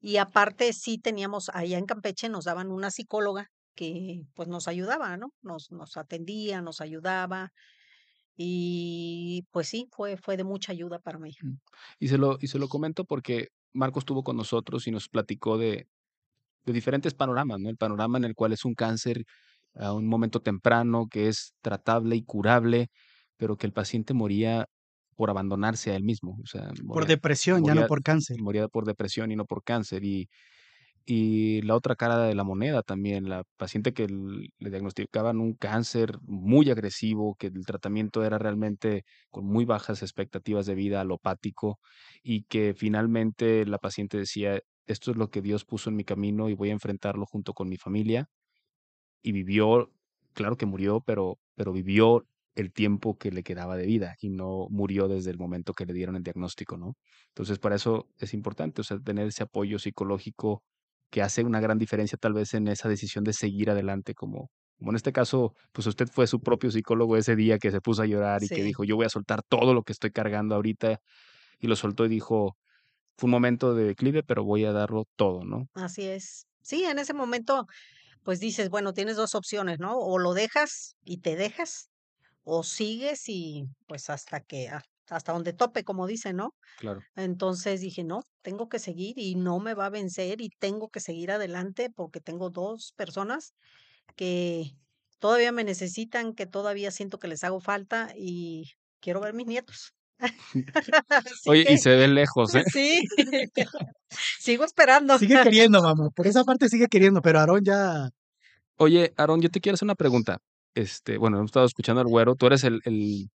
[0.00, 5.16] y aparte sí teníamos allá en Campeche nos daban una psicóloga que pues nos ayudaba,
[5.16, 5.28] ¿no?
[5.40, 7.50] Nos, nos atendía, nos ayudaba
[8.38, 11.32] y pues sí, fue, fue de mucha ayuda para mí.
[11.98, 15.58] Y se lo, y se lo comento porque Marco estuvo con nosotros y nos platicó
[15.58, 15.88] de,
[16.66, 17.70] de diferentes panoramas, ¿no?
[17.70, 19.24] El panorama en el cual es un cáncer
[19.74, 22.88] a un momento temprano, que es tratable y curable,
[23.36, 24.66] pero que el paciente moría
[25.16, 26.38] por abandonarse a él mismo.
[26.42, 28.36] O sea, Por moría, depresión, ya no por cáncer.
[28.36, 30.04] moría por depresión y no por cáncer.
[30.04, 30.28] Y,
[31.10, 36.18] y la otra cara de la moneda también, la paciente que le diagnosticaban un cáncer
[36.22, 41.78] muy agresivo, que el tratamiento era realmente con muy bajas expectativas de vida, alopático,
[42.22, 46.50] y que finalmente la paciente decía, esto es lo que Dios puso en mi camino
[46.50, 48.28] y voy a enfrentarlo junto con mi familia.
[49.22, 49.92] Y vivió,
[50.34, 54.66] claro que murió, pero, pero vivió el tiempo que le quedaba de vida y no
[54.70, 56.96] murió desde el momento que le dieron el diagnóstico, ¿no?
[57.28, 60.62] Entonces, para eso es importante, o sea, tener ese apoyo psicológico
[61.10, 64.90] que hace una gran diferencia tal vez en esa decisión de seguir adelante, como, como
[64.92, 68.06] en este caso, pues usted fue su propio psicólogo ese día que se puso a
[68.06, 71.00] llorar y que dijo, yo voy a soltar todo lo que estoy cargando ahorita
[71.60, 72.58] y lo soltó y dijo,
[73.18, 75.68] fue un momento de declive, pero voy a darlo todo, ¿no?
[75.74, 76.46] así es.
[76.62, 77.66] Sí, en ese momento
[78.24, 79.98] pues dices, bueno, tienes dos opciones, ¿no?
[79.98, 81.90] O lo dejas y te dejas,
[82.44, 86.54] o sigues y pues hasta que, ah, hasta donde tope, como dicen, ¿no?
[86.78, 87.00] Claro.
[87.16, 91.00] Entonces dije, no, tengo que seguir y no me va a vencer y tengo que
[91.00, 93.54] seguir adelante porque tengo dos personas
[94.16, 94.72] que
[95.18, 99.94] todavía me necesitan, que todavía siento que les hago falta y quiero ver mis nietos.
[101.46, 102.64] Oye, y se ve lejos, ¿eh?
[102.72, 103.00] sí,
[104.38, 105.18] sigo esperando.
[105.18, 106.10] Sigue queriendo, mamá.
[106.14, 108.10] Por esa parte sigue queriendo, pero Aarón ya.
[108.76, 110.38] Oye, Aarón, yo te quiero hacer una pregunta.
[110.74, 112.34] Este, bueno, hemos estado escuchando al güero.
[112.36, 113.30] Tú eres el, el,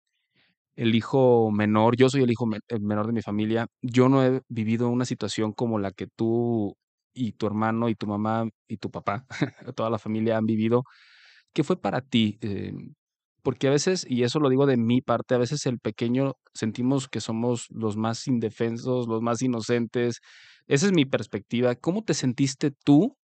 [0.79, 3.67] el hijo menor, yo soy el hijo menor de mi familia.
[3.81, 6.77] Yo no he vivido una situación como la que tú
[7.13, 9.25] y tu hermano y tu mamá y tu papá,
[9.75, 10.83] toda la familia han vivido.
[11.53, 12.39] ¿Qué fue para ti?
[12.41, 12.73] Eh,
[13.43, 17.09] porque a veces, y eso lo digo de mi parte, a veces el pequeño sentimos
[17.09, 20.19] que somos los más indefensos, los más inocentes.
[20.67, 21.75] Esa es mi perspectiva.
[21.75, 23.17] ¿Cómo te sentiste tú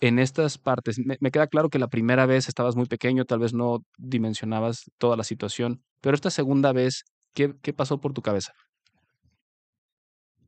[0.00, 0.98] en estas partes?
[0.98, 4.84] Me, me queda claro que la primera vez estabas muy pequeño, tal vez no dimensionabas
[4.98, 8.52] toda la situación, pero esta segunda vez, ¿qué, qué pasó por tu cabeza?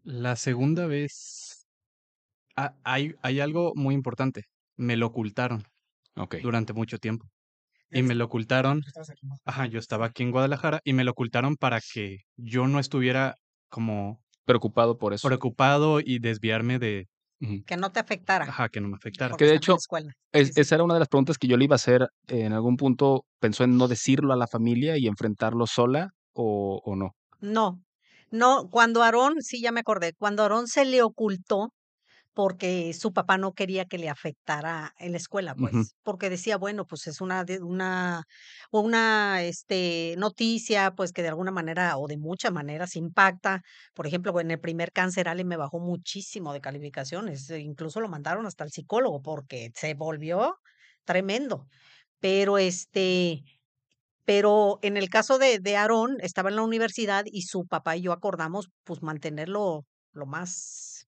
[0.05, 1.67] La segunda vez,
[2.57, 4.45] ah, hay, hay algo muy importante.
[4.77, 5.65] Me lo ocultaron
[6.43, 7.27] durante mucho tiempo.
[7.91, 8.83] Y me lo ocultaron,
[9.47, 13.35] ajá, yo estaba aquí en Guadalajara y me lo ocultaron para que yo no estuviera
[13.71, 15.27] como Preocupado por eso.
[15.29, 17.09] preocupado y desviarme de,
[17.67, 19.31] Que no te afectara ajá, que no me afectara.
[19.31, 19.77] porque Que de hecho.
[20.33, 22.09] Es- esa era una de las preguntas que yo le iba a hacer.
[22.27, 26.97] En algún punto pensó en no decirlo a la familia y enfrentarlo sola o, o
[26.97, 27.13] no.
[27.41, 27.81] No,
[28.31, 31.71] no, cuando Aarón, sí, ya me acordé, cuando Aarón se le ocultó
[32.35, 35.89] porque su papá no quería que le afectara en la escuela, Ujú.
[35.89, 38.25] pues, porque decía, bueno, pues es una, de- una,
[38.71, 43.63] una, este, noticia, pues que de alguna manera o de muchas maneras impacta.
[43.95, 48.09] Por ejemplo, en el primer cáncer, Ale me bajó muchísimo de calificaciones, e incluso lo
[48.09, 50.57] mandaron hasta el psicólogo porque se volvió
[51.05, 51.67] tremendo.
[52.21, 53.43] Pero este,
[54.25, 58.03] pero en el caso de, de Aarón, estaba en la universidad y su papá y
[58.03, 61.08] yo acordamos, pues, mantenerlo lo más,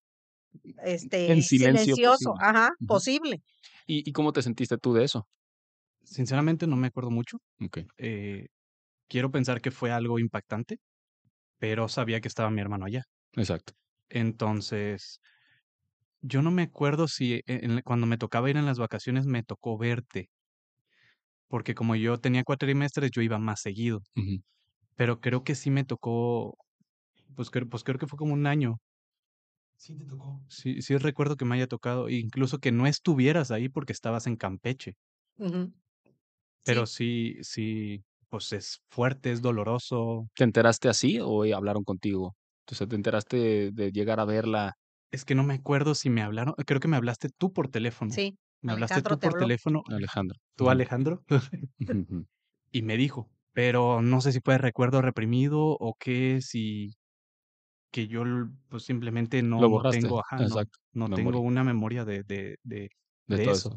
[0.85, 2.41] este, En silencio silencioso, posible.
[2.41, 3.43] ajá, posible.
[3.87, 5.27] ¿Y, y cómo te sentiste tú de eso?
[6.05, 7.39] Sinceramente no me acuerdo mucho.
[7.61, 7.79] Ok.
[7.99, 8.49] eh,
[9.09, 10.79] quiero pensar que fue algo impactante,
[11.59, 13.05] pero sabía que estaba mi hermano allá.
[13.37, 13.75] Exacto.
[14.11, 15.21] Entonces,
[16.23, 19.43] yo no me acuerdo si e- en cuando me tocaba ir en las vacaciones me
[19.43, 20.31] tocó verte,
[21.49, 24.03] porque como yo tenía cuatrimestres, yo iba más seguido,
[24.97, 26.57] pero creo que sí me tocó,
[27.37, 28.79] pues, creo- pues creo que fue como un año.
[29.85, 30.41] Sí, te tocó.
[30.49, 34.27] Sí, sí recuerdo que me haya tocado, e incluso que no estuvieras ahí porque estabas
[34.27, 34.97] en Campeche,
[35.39, 35.73] Ujú.
[36.65, 40.29] pero Sí, sí, sí, pues es fuerte, es doloroso.
[40.37, 42.37] ¿Te enteraste así o eh, hablaron contigo?
[42.67, 44.75] Entonces, ¿te enteraste de, de llegar a verla?
[45.13, 48.23] Es que no me acuerdo si me hablaron, creo que me hablaste tú por teléfono.
[48.23, 49.47] sí, Me hablaste Alejandro tú te por habló.
[49.47, 50.39] teléfono, Alejandro.
[50.57, 50.71] tú Ujú.
[50.71, 51.25] Alejandro,
[51.81, 52.27] Ujú, ujú.
[52.73, 56.95] y me dijo, pero no sé si fue recuerdo reprimido o qué, si
[57.91, 58.25] que yo
[58.69, 60.79] pues simplemente no, Lo no tengo, ajá, Exacto.
[60.93, 62.91] no tengo una memoria de, de, de,
[63.29, 63.71] de de todo eso.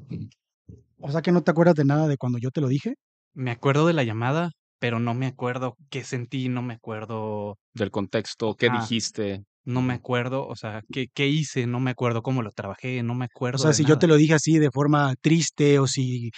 [0.99, 2.95] O sea que no te acuerdas de nada de cuando yo te lo dije.
[3.35, 7.91] Me acuerdo de la llamada, pero no me acuerdo qué sentí, no me acuerdo, Del
[7.91, 8.71] contexto, qué Ah.
[8.71, 9.43] dijiste.
[9.65, 13.15] no me acuerdo, o sea, qué, qué hice, no me acuerdo cómo lo trabajé, no
[13.15, 15.87] me O acuerdo sea, de si yo te lo dije así de forma triste o
[15.87, 16.31] si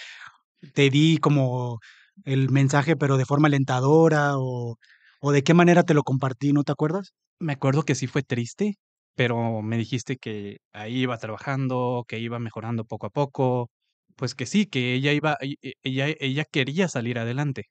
[0.74, 1.78] te di como
[2.24, 4.76] el mensaje pero de forma alentadora o,
[5.20, 7.12] o de qué manera te lo compartí, ¿no te acuerdas?
[7.38, 8.74] Me acuerdo que sí fue triste,
[9.14, 13.70] pero me dijiste que ahí iba trabajando, que iba mejorando poco a poco,
[14.16, 17.64] pues que sí, que ella iba, e- e- ella, ella quería salir adelante.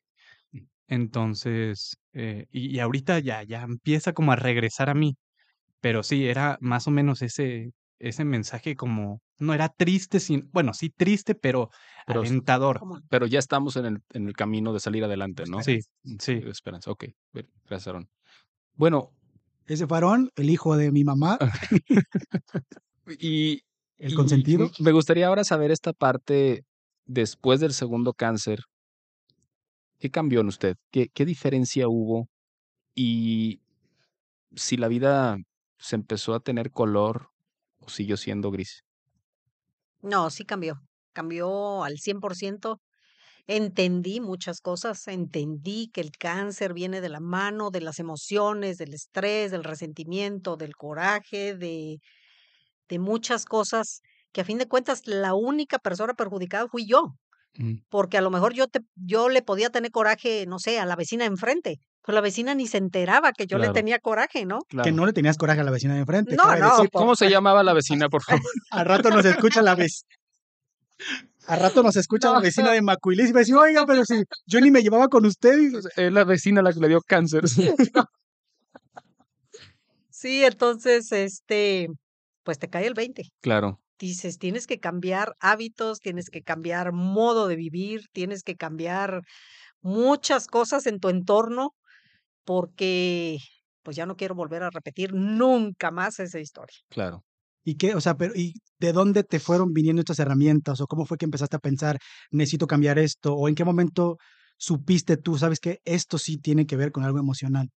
[0.87, 5.15] Entonces, eh, y, y ahorita ya, ya empieza como a regresar a mí,
[5.81, 10.73] pero sí, era más o menos ese, ese mensaje como, no era triste, sin, bueno,
[10.73, 11.69] sí triste, pero
[12.07, 12.81] Pero, s- alentador.
[13.09, 15.61] Pero ya estamos en el, en el camino de salir adelante, ¿no?
[15.61, 16.33] Sí, Mm, sí.
[16.47, 16.91] Esperanza.
[16.91, 17.05] Ok.
[17.33, 18.09] Bien, Gracias, Aaron.
[18.75, 19.11] Bueno,
[19.67, 21.37] Ese farón, el hijo de mi mamá,
[23.19, 23.61] y,
[23.97, 24.69] el consentido.
[24.79, 26.63] me gustaría ahora saber esta parte
[27.05, 28.59] después del segundo cáncer.
[29.99, 30.75] ¿Qué cambió en usted?
[30.91, 32.27] ¿Qué, qué diferencia hubo?
[32.93, 33.61] Y
[34.55, 35.37] si la vida
[35.77, 37.29] se empezó a tener color
[37.79, 38.83] o siguió siendo gris.
[40.01, 40.81] No, sí cambió.
[41.13, 42.79] Cambió al 100%.
[43.47, 45.07] Entendí muchas cosas.
[45.07, 50.57] Entendí que el cáncer viene de la mano de las emociones, del estrés, del resentimiento,
[50.57, 51.99] del coraje, de,
[52.89, 57.15] de muchas cosas que a fin de cuentas la única persona perjudicada fui yo.
[57.57, 60.85] Mm, Porque a lo mejor yo, te, yo le podía tener coraje, no sé, a
[60.85, 61.79] la vecina de enfrente.
[62.05, 64.59] Pero la vecina ni se enteraba que yo le tenía coraje, ¿no?
[64.83, 66.35] Que no le tenías coraje a la vecina de enfrente.
[66.35, 66.89] No, no, decir.
[66.91, 68.41] por- ¿Cómo se llamaba la vecina, por favor?
[68.71, 70.05] Al rato nos escucha la vez.
[71.47, 72.41] Al rato nos escucha la No.
[72.41, 75.25] vecina de Macuilis y va a decir, oiga, pero si yo ni me llevaba con
[75.25, 75.57] usted.
[75.59, 77.43] y- Es la vecina la que le dio cáncer.
[80.09, 81.87] Sí, entonces, este,
[82.43, 83.23] pues te cae el 20.
[83.41, 83.79] Claro.
[83.99, 89.21] dices, tienes que cambiar hábitos, tienes que cambiar modo de vivir, tienes que cambiar
[89.81, 91.71] muchas cosas en tu entorno
[92.43, 93.37] porque
[93.83, 96.75] pues ya no quiero volver a repetir nunca más esa historia.
[96.89, 97.23] Claro.
[97.65, 97.95] ¿Y qué?
[97.95, 100.79] O sea, pero ¿y de dónde te fueron viniendo estas herramientas?
[100.81, 101.97] ¿O cómo fue que empezaste a pensar,
[102.29, 103.33] necesito cambiar esto?
[103.33, 104.17] ¿O en qué momento
[104.57, 107.69] supiste tú, sabes que esto sí tiene que ver con algo emocional?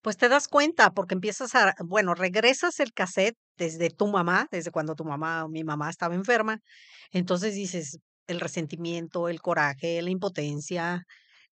[0.00, 4.70] Pues te das cuenta porque empiezas a, bueno, regresas el cassette desde tu mamá, desde
[4.70, 6.58] cuando tu mamá o mi mamá estaba enferma.
[7.12, 11.04] Entonces dices, el resentimiento, el coraje, la impotencia.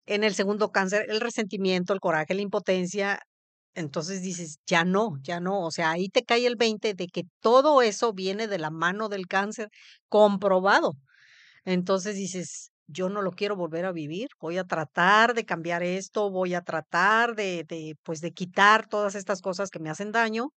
[0.05, 3.19] En el segundo cáncer, el resentimiento, el coraje, la impotencia.
[3.75, 5.61] Entonces dices, ya no, ya no.
[5.65, 9.09] O sea, ahí te cae el 20 de que todo eso viene de la mano
[9.09, 9.69] del cáncer,
[10.09, 10.93] comprobado.
[11.65, 16.29] Entonces dices, yo no lo quiero volver a vivir, voy a tratar de cambiar esto,
[16.31, 20.49] voy a tratar de, de, pues, de quitar todas estas cosas que me hacen daño.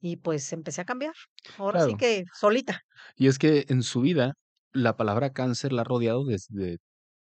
[0.00, 1.14] Y pues empecé a cambiar.
[1.56, 2.82] Ahora sí que solita.
[3.16, 4.34] Y es que en su vida
[4.72, 6.78] la palabra cáncer la ha rodeado desde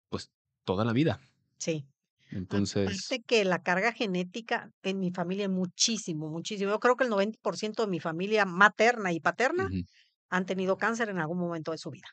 [0.10, 0.30] pues
[0.66, 1.20] toda la vida.
[1.60, 1.86] Sí.
[2.32, 6.72] Entonces, Aparte que la carga genética en mi familia es muchísimo, muchísimo.
[6.72, 9.84] Yo creo que el 90% de mi familia materna y paterna ujú.
[10.30, 12.08] han tenido cáncer en algún momento de su vida.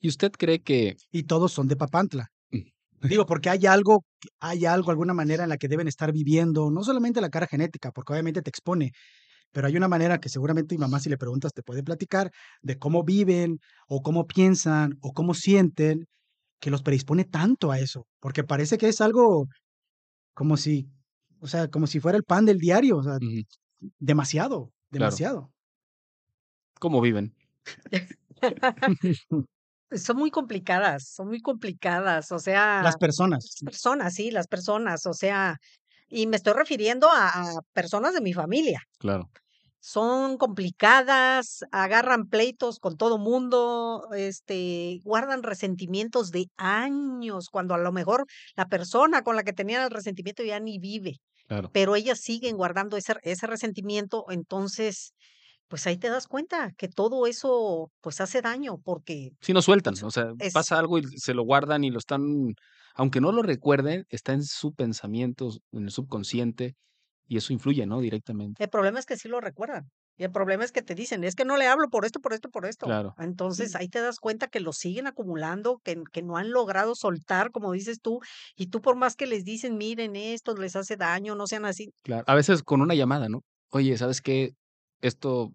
[0.00, 2.26] ¿y usted cree que Y todos son de Papantla.
[2.50, 2.60] Mm.
[3.02, 4.04] Digo, porque hay algo,
[4.40, 7.92] hay algo, alguna manera en la que deben estar viviendo, no solamente la carga genética,
[7.92, 8.92] porque obviamente te expone,
[9.52, 12.30] pero hay una manera que seguramente mi mamá, si le preguntas, te puede platicar
[12.62, 16.06] de cómo viven, o cómo piensan, o cómo sienten,
[16.60, 19.46] que los predispone tanto a eso, porque parece que es algo
[20.34, 20.88] como si,
[21.40, 23.18] o sea, como si fuera el pan del diario, o sea,
[23.98, 25.50] demasiado, demasiado.
[26.78, 27.34] cómo viven?
[29.92, 32.32] Son muy complicadas, son muy complicadas.
[32.32, 33.44] O sea, Las personas.
[33.60, 35.06] las personas, sí, las personas.
[35.06, 35.58] O sea,
[36.08, 38.82] y me estoy refiriendo a, a personas de mi familia.
[38.98, 39.30] Claro.
[39.88, 47.92] Son complicadas, agarran pleitos con todo mundo, este, guardan resentimientos de años, cuando a lo
[47.92, 48.24] mejor
[48.56, 51.18] la persona con la que tenían el resentimiento ya ni vive,
[51.48, 51.72] Claro.
[51.72, 55.14] pero ellas siguen guardando ese, ese resentimiento, entonces,
[55.68, 59.94] pues ahí te das cuenta que todo eso, pues hace daño, porque Sí, no sueltan,
[60.02, 62.54] o sea, es, pasa algo y se lo guardan y lo están,
[62.94, 66.74] aunque no lo recuerden, está en su pensamiento, en el subconsciente,
[67.26, 68.00] y eso influye, ¿no?
[68.00, 68.62] Directamente.
[68.62, 69.90] el problema es que sí lo recuerdan.
[70.18, 72.32] Y el problema es que te dicen, es que no le hablo por esto, por
[72.32, 72.86] esto, por esto.
[72.86, 73.14] Claro.
[73.18, 77.50] Entonces ahí te das cuenta que lo siguen acumulando, que, que no han logrado soltar,
[77.50, 78.20] como dices tú,
[78.56, 81.92] y tú por más que les dicen, miren, esto les hace daño, no sean así.
[82.02, 82.24] Claro.
[82.26, 83.42] A veces con una llamada, ¿no?
[83.70, 84.52] Oye, ¿sabes qué?
[85.02, 85.50] Esto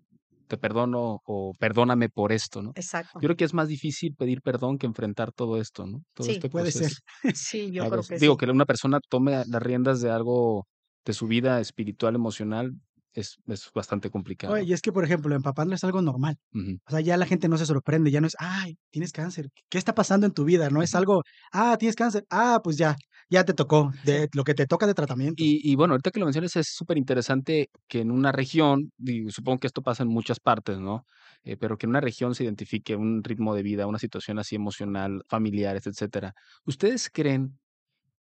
[0.47, 2.71] te perdono o perdóname por esto, ¿no?
[2.75, 3.19] Exacto.
[3.21, 6.03] Yo creo que es más difícil pedir perdón que enfrentar todo esto, ¿no?
[6.13, 6.91] Todo Sí, este Puede ser.
[7.35, 8.37] sí, yo Claro, creo que digo sí.
[8.45, 10.65] que una persona tome las riendas de algo
[11.05, 12.73] de su vida espiritual, emocional,
[13.13, 14.53] es, es bastante complicado.
[14.53, 16.37] Oye, y es que, por ejemplo, no es algo normal.
[16.85, 19.49] O sea, ya la gente no se sorprende, ya no es, ay, tienes cáncer.
[19.69, 20.69] ¿Qué está pasando en tu vida?
[20.69, 22.25] No es algo, ah, tienes cáncer.
[22.29, 22.95] Ah, pues ya,
[23.29, 25.43] ya te tocó, de lo que te toca de tratamiento.
[25.43, 29.29] Y, y bueno, ahorita que lo mencionas es súper interesante que en una región, y
[29.29, 31.05] supongo que esto pasa en muchas partes, ¿no?
[31.43, 34.55] Eh, pero que en una región se identifique un ritmo de vida, una situación así
[34.55, 36.33] emocional, familiares, etcétera.
[36.65, 37.57] ¿Ustedes creen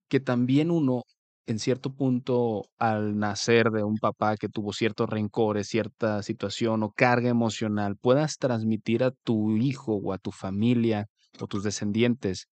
[0.08, 1.02] que también uno,
[1.46, 6.90] en cierto punto, al nacer de un papá que tuvo ciertos rencores, cierta situación o
[6.90, 11.06] carga emocional, puedas transmitir a tu hijo o a tu familia
[11.40, 12.48] o tus descendientes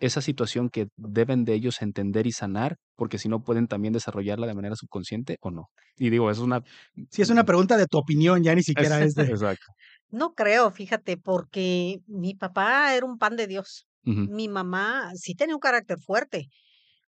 [0.00, 4.46] esa situación que deben de ellos entender y sanar, porque si no pueden también desarrollarla
[4.46, 5.68] de manera subconsciente o no?
[5.96, 6.62] Y digo, es una...
[7.10, 9.24] Si es una pregunta de tu opinión, ya ni siquiera es de...
[9.24, 9.66] Exacto.
[10.08, 13.86] No creo, fíjate, porque mi papá era un pan de Dios.
[14.02, 16.48] Mi mamá sí tenía un carácter fuerte,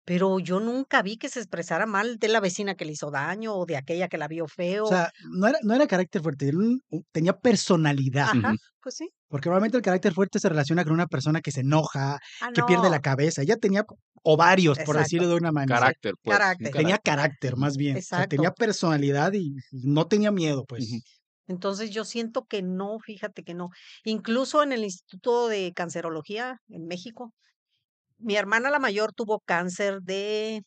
[0.07, 3.53] pero yo nunca vi que se expresara mal de la vecina que le hizo daño
[3.53, 4.85] o de aquella que la vio O feo.
[4.87, 8.29] sea, no era, no era carácter fuerte, era un- un- tenía personalidad.
[8.31, 9.09] Ajá, pues sí.
[9.27, 12.63] Porque normalmente el carácter fuerte se relaciona con una persona que se enoja, Ah, que
[12.63, 13.41] pierde la cabeza.
[13.41, 13.83] Ella tenía
[14.23, 14.99] ovarios, por Exacto.
[14.99, 15.77] decirlo de una manera.
[15.77, 16.37] Carácter, pues.
[16.37, 16.71] carácter.
[16.71, 17.57] Tenía carácter.
[17.57, 17.97] más bien.
[17.97, 18.59] O sea, tenía exacto.
[18.65, 20.89] personalidad y no tenía miedo, pues.
[21.47, 23.71] Entonces yo siento que no, fíjate que no.
[24.05, 27.33] Incluso en el Instituto de Cancerología en México,
[28.19, 30.63] mi hermana la mayor tuvo cáncer de,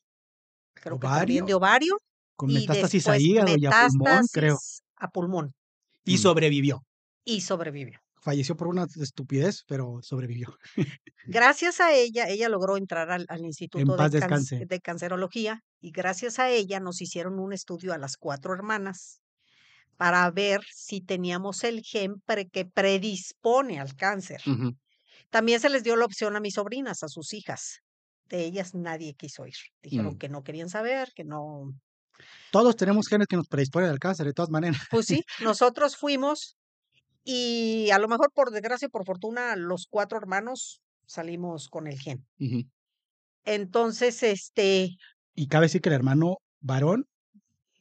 [0.74, 1.96] creo que también de Ovario, ovario
[2.36, 4.58] con y metástasis a después hígado y a pulmón, creo.
[4.96, 5.54] a pulmón
[6.04, 6.82] Y sobrevivió.
[7.24, 8.00] y sobrevivió.
[8.22, 10.54] Falleció por una estupidez, pero sobrevivió.
[11.26, 16.80] Gracias a ella, ella logró entrar al, Instituto de, de Cancerología y gracias a ella
[16.80, 19.20] nos hicieron un estudio a las cuatro hermanas
[19.96, 24.40] para ver si teníamos el gen pre- que predispone al cáncer.
[24.46, 24.76] Ujú.
[25.32, 27.78] También se les dio la opción a mis sobrinas, a sus hijas.
[28.28, 29.54] De ellas nadie quiso ir.
[29.82, 30.18] Dijeron Mm.
[30.18, 31.72] que no querían saber, que no.
[32.52, 34.80] Todos tenemos genes que nos predisponen al cáncer, de todas maneras.
[34.90, 36.56] Pues sí, nosotros fuimos
[37.24, 42.26] y a lo mejor por desgracia, por fortuna, los cuatro hermanos salimos con el gen.
[43.44, 44.96] Entonces, este,
[45.36, 47.06] Y cabe decir que el hermano varón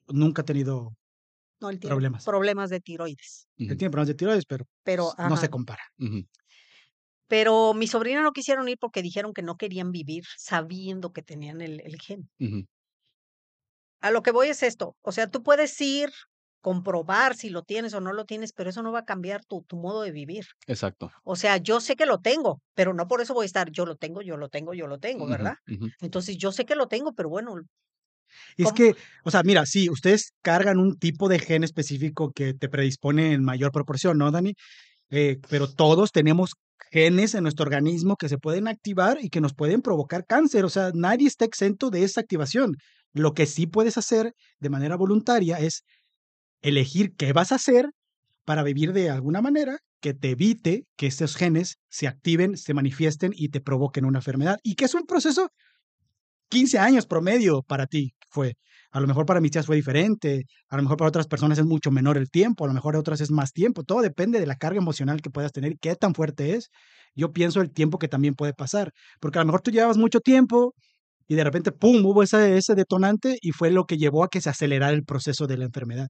[0.07, 0.95] nunca ha tenido,
[1.61, 2.25] no, él tiene Problemas.
[2.25, 3.77] problemas de tiroides, él Ujú.
[3.77, 5.83] tiene problemas de tiroides, pero pero, no se compara.
[5.99, 6.25] Ujú.
[7.29, 11.61] Pero mi sobrina no quisieron ir porque dijeron que no querían vivir sabiendo que tenían
[11.61, 12.27] el, el gen.
[14.01, 16.09] A lo que voy es esto, o sea, tú puedes ir,
[16.61, 19.61] comprobar si lo tienes o no lo tienes, pero eso no va a cambiar tu,
[19.61, 20.45] tu modo de vivir.
[20.67, 21.11] Exacto.
[21.23, 23.85] O sea, yo sé que lo tengo, pero no por eso voy a estar, yo
[23.85, 25.55] lo tengo, yo lo tengo, yo lo tengo, ¿verdad?
[26.01, 27.53] Entonces yo sé que lo tengo, pero bueno,
[28.57, 32.55] Y es que, o sea, mira, sí, ustedes cargan un tipo de gen específico que
[32.55, 34.55] te predispone en mayor proporción, ¿no, Dani?
[35.11, 36.55] Eh, pero todos tenemos
[36.91, 40.65] genes en nuestro organismo que se pueden activar y que nos pueden provocar cáncer.
[40.65, 42.75] O sea, nadie está exento de esa activación.
[43.13, 45.83] Lo que sí puedes hacer de manera voluntaria es
[46.61, 47.89] elegir qué vas a hacer
[48.45, 53.31] para vivir de alguna manera que te evite que esos genes se activen, se manifiesten
[53.35, 54.57] y te provoquen una enfermedad.
[54.63, 55.49] Y que es un proceso
[56.49, 58.55] 15 años promedio para ti fue.
[58.91, 61.65] A lo mejor para mis tías fue diferente, a lo mejor para otras personas es
[61.65, 64.55] mucho menor el tiempo, a lo mejor otras es más tiempo, todo depende de la
[64.55, 66.69] carga emocional que puedas tener y qué tan fuerte es.
[67.15, 70.21] Yo pienso el tiempo que también puede pasar, porque a lo mejor tú llevabas mucho
[70.21, 70.73] tiempo
[71.27, 74.49] y de repente, ¡pum!, hubo ese, detonante y fue lo que llevó a que se
[74.49, 76.09] acelerara el proceso de la enfermedad.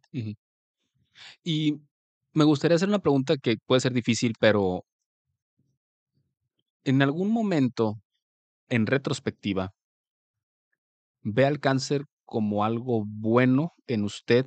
[1.44, 1.82] Y
[2.34, 4.86] me gustaría hacer una pregunta que puede ser difícil, pero
[6.86, 8.00] en algún momento,
[8.70, 9.74] en retrospectiva,
[11.24, 14.46] ve al cáncer como algo bueno en usted,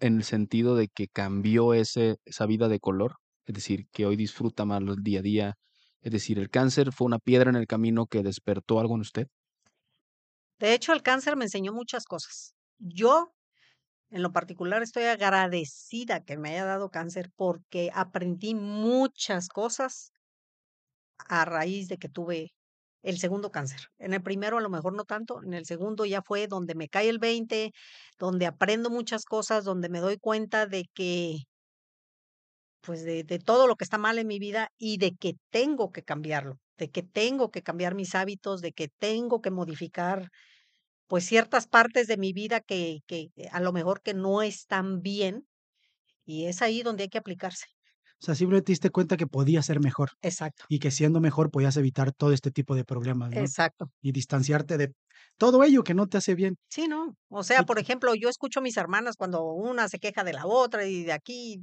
[0.00, 3.16] en el sentido de que cambió ese, esa vida de color,
[3.46, 5.54] es decir, que hoy disfruta más el día a día,
[6.00, 9.26] es decir, el cáncer fue una piedra en el camino que despertó algo en usted.
[10.60, 12.54] de hecho el cáncer me enseñó muchas cosas.
[12.78, 13.32] Yo,
[14.10, 20.12] en lo particular, estoy agradecida que me haya dado cáncer porque aprendí muchas cosas
[21.28, 22.52] a raíz de que tuve
[23.10, 23.80] el segundo cáncer.
[23.98, 26.88] En el primero a lo mejor no tanto, en el segundo ya fue donde me
[26.88, 27.72] cae el 20,
[28.18, 31.38] donde aprendo muchas cosas, donde me doy cuenta de que,
[32.80, 35.92] pues de, de todo lo que está mal en mi vida y de que tengo
[35.92, 40.30] que cambiarlo, de que tengo que cambiar mis hábitos, de que tengo que modificar
[41.08, 45.02] pues ciertas partes de mi vida que, que eh, a lo mejor que no están
[45.02, 45.46] bien
[46.26, 47.66] y es ahí donde hay que aplicarse.
[48.20, 51.50] O sea, simplemente te diste cuenta que podía ser mejor Exacto, y que siendo mejor
[51.50, 53.40] podías evitar todo este tipo de problemas, ¿no?
[53.40, 53.90] exacto.
[54.02, 54.92] Y distanciarte de
[55.36, 56.56] todo ello que no te hace bien.
[56.68, 57.14] Sí, ¿no?
[57.28, 60.46] O sea, por ejemplo, yo escucho a mis hermanas cuando una se queja de la
[60.46, 61.62] otra y de aquí,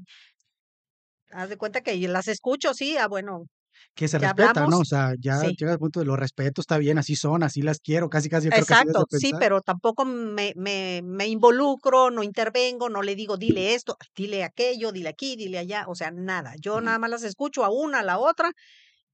[1.32, 3.46] haz de cuenta que las escucho, sí, ah, bueno,
[3.94, 4.80] que se respeta, ¿no?
[4.80, 5.56] O sea, ya sí.
[5.58, 8.46] llega el punto de los respeto, está bien, así son, así las quiero, casi, casi
[8.46, 13.16] yo creo que Exacto, sí, pero tampoco me, me, me involucro, no intervengo, no le
[13.16, 16.56] digo, dile esto, dile aquello, dile aquí, dile allá, o sea, nada.
[16.60, 18.52] Yo nada más las escucho a una, a la otra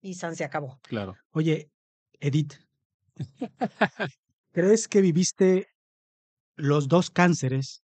[0.02, 0.80] y san se acabó.
[0.84, 1.16] Claro.
[1.32, 1.70] Oye,
[2.20, 2.54] Edith,
[4.52, 5.68] ¿crees que viviste
[6.56, 7.84] los dos cánceres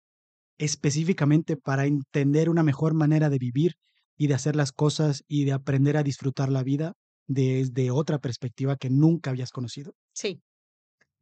[0.57, 3.75] específicamente para entender una mejor manera de vivir
[4.17, 6.93] y de hacer las cosas y de aprender a disfrutar la vida
[7.27, 9.93] desde otra perspectiva que nunca habías conocido?
[10.13, 10.41] Sí,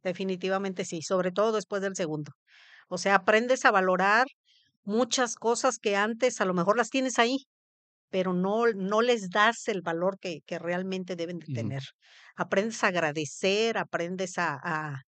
[0.04, 2.32] definitivamente sí, sobre todo después del segundo.
[2.88, 4.26] O sea, aprendes a valorar
[4.84, 7.38] muchas cosas que antes a lo mejor las tienes ahí,
[8.10, 11.82] pero no, no les das el valor que, que realmente deben de tener.
[12.36, 15.02] Aprendes a agradecer, aprendes a, a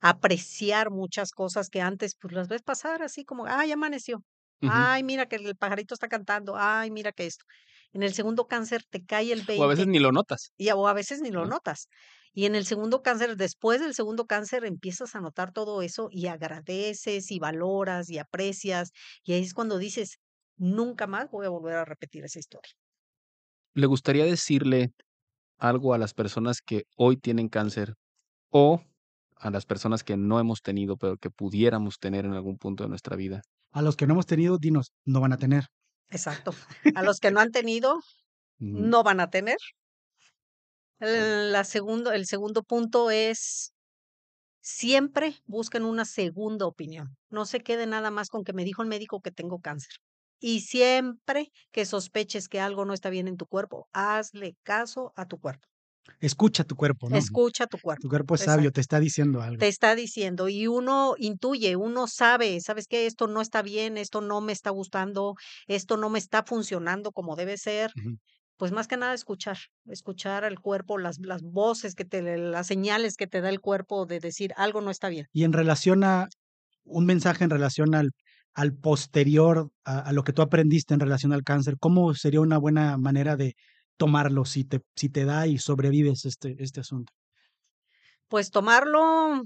[0.00, 4.24] apreciar muchas cosas que antes pues las ves pasar así como, ay, amaneció,
[4.64, 7.44] Ay, mira que el pajarito está cantando, ay, mira que esto.
[7.92, 10.52] En el segundo cáncer te cae el O a veces 20 ni lo notas.
[10.58, 11.46] y o a veces ni lo ¿no?
[11.46, 11.88] notas.
[12.32, 16.26] Y en el segundo cáncer, después del segundo cáncer, empiezas a notar todo eso y
[16.28, 18.92] agradeces y valoras y aprecias.
[19.24, 20.18] Y ahí es cuando dices,
[20.56, 22.72] nunca más voy a volver a repetir esa historia.
[23.74, 24.92] ¿Le gustaría decirle
[25.58, 27.94] algo a las personas que hoy tienen cáncer
[28.50, 28.82] o
[29.36, 32.90] a las personas que no hemos tenido, pero que pudiéramos tener en algún punto de
[32.90, 33.42] nuestra vida?
[33.72, 35.64] A los que no hemos tenido, dinos, no van a tener.
[36.08, 36.52] Exacto.
[36.94, 38.00] A los que no han tenido,
[38.58, 39.56] no van a tener.
[40.98, 43.72] La segundo, el segundo punto es
[44.60, 47.16] siempre busquen una segunda opinión.
[47.30, 49.94] No se quede nada más con que me dijo el médico que tengo cáncer.
[50.40, 55.26] Y siempre que sospeches que algo no está bien en tu cuerpo, hazle caso a
[55.26, 55.69] tu cuerpo.
[56.20, 57.16] Escucha tu cuerpo, ¿no?
[57.16, 58.02] Escucha tu cuerpo.
[58.02, 58.74] Tu cuerpo es sabio, Exacto.
[58.74, 59.58] te está diciendo algo.
[59.58, 64.20] Te está diciendo y uno intuye, uno sabe, sabes que esto no está bien, esto
[64.20, 65.34] no me está gustando,
[65.66, 67.92] esto no me está funcionando como debe ser.
[68.56, 69.56] Pues más que nada escuchar,
[69.86, 74.04] escuchar al cuerpo, las, las voces que te, las señales que te da el cuerpo
[74.04, 75.26] de decir algo no está bien.
[75.32, 76.28] Y en relación a
[76.84, 78.10] un mensaje en relación al,
[78.52, 82.58] al posterior, a, a lo que tú aprendiste en relación al cáncer, ¿cómo sería una
[82.58, 83.54] buena manera de
[84.00, 87.12] tomarlo si te, si te da y sobrevives este, este asunto?
[88.28, 89.42] Pues tomarlo,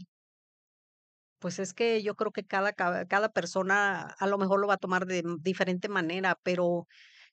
[1.41, 4.85] pues es que yo creo que cada, cada, persona a lo mejor lo va a
[4.85, 6.87] tomar de diferente manera, pero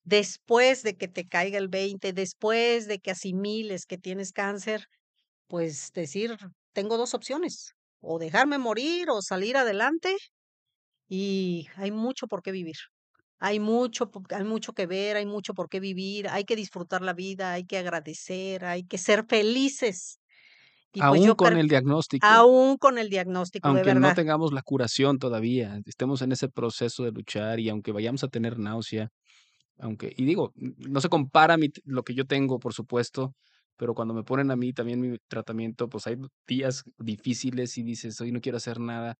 [0.03, 4.87] después de que te caiga el 20, después de que asimiles que tienes cáncer,
[5.47, 6.37] pues decir,
[6.73, 10.15] tengo dos opciones, o dejarme morir o salir adelante
[11.07, 12.77] y hay mucho por qué vivir.
[13.41, 17.03] Hay mucho, po- hay mucho que ver, hay mucho por qué vivir, hay que disfrutar
[17.03, 20.19] la vida, hay que agradecer, hay que ser felices.
[20.93, 24.13] Y pues Aún yo con el diagnóstico, aún con el diagnóstico, de aunque no verdad.
[24.13, 28.57] tengamos la curación todavía, estemos en ese proceso de luchar y aunque vayamos a tener
[28.59, 29.09] náusea,
[29.79, 33.35] aunque, y digo, no se compara mi lo que yo tengo, por supuesto,
[33.77, 36.17] pero cuando me ponen a mí también mi tratamiento, pues hay
[36.47, 39.15] días difíciles y dices, hoy no quiero hacer nada.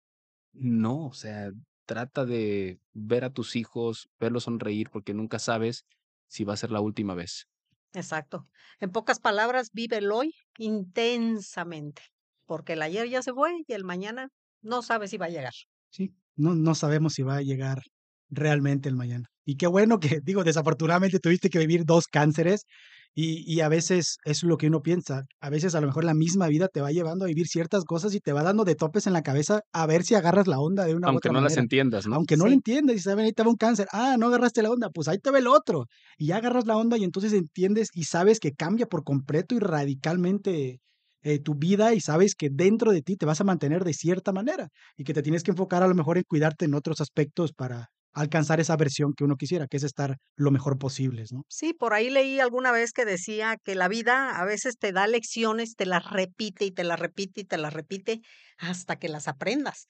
[0.54, 1.52] No, o sea,
[1.92, 5.84] trata de ver a tus hijos, verlos sonreír, porque nunca sabes
[6.28, 7.50] si va a ser la última vez.
[7.94, 8.48] Exacto.
[8.80, 12.02] En pocas palabras, vive el hoy intensamente,
[12.46, 14.30] porque el ayer ya se fue y el mañana
[14.62, 15.52] no sabe si va a llegar.
[15.90, 17.82] Sí, no, no sabemos si va a llegar
[18.30, 19.28] realmente el mañana.
[19.44, 22.68] Y qué bueno que, digo, desafortunadamente tuviste que vivir dos cánceres
[23.14, 25.24] y, y a veces es lo que uno piensa.
[25.42, 28.14] A veces a lo mejor la misma vida te va llevando a vivir ciertas cosas
[28.16, 30.86] y te va dando de topes en la cabeza a ver si agarras la onda
[30.86, 32.16] de una u Aunque otra no las entiendas, ¿no?
[32.16, 33.88] Aunque no Sí, entiendas y saben, ahí te va un cáncer.
[33.92, 35.86] Ah, no agarraste la onda, pues ahí te ve el otro.
[36.18, 39.60] Y ya agarras la onda y entonces entiendes y sabes que cambia por completo y
[39.60, 40.80] radicalmente
[41.24, 44.34] eh, tu vida y sabes que dentro de ti te vas a mantener de cierta
[44.34, 47.54] manera y que te tienes que enfocar a lo mejor en cuidarte en otros aspectos
[47.54, 51.44] para alcanzar esa versión que uno quisiera, que es estar lo mejor posible, ¿no?
[51.48, 55.08] sí, por ahí leí alguna vez que decía que la vida a veces te da
[55.08, 58.22] lecciones, te las repite y te las repite y te las repite
[58.58, 59.88] hasta que las aprendas,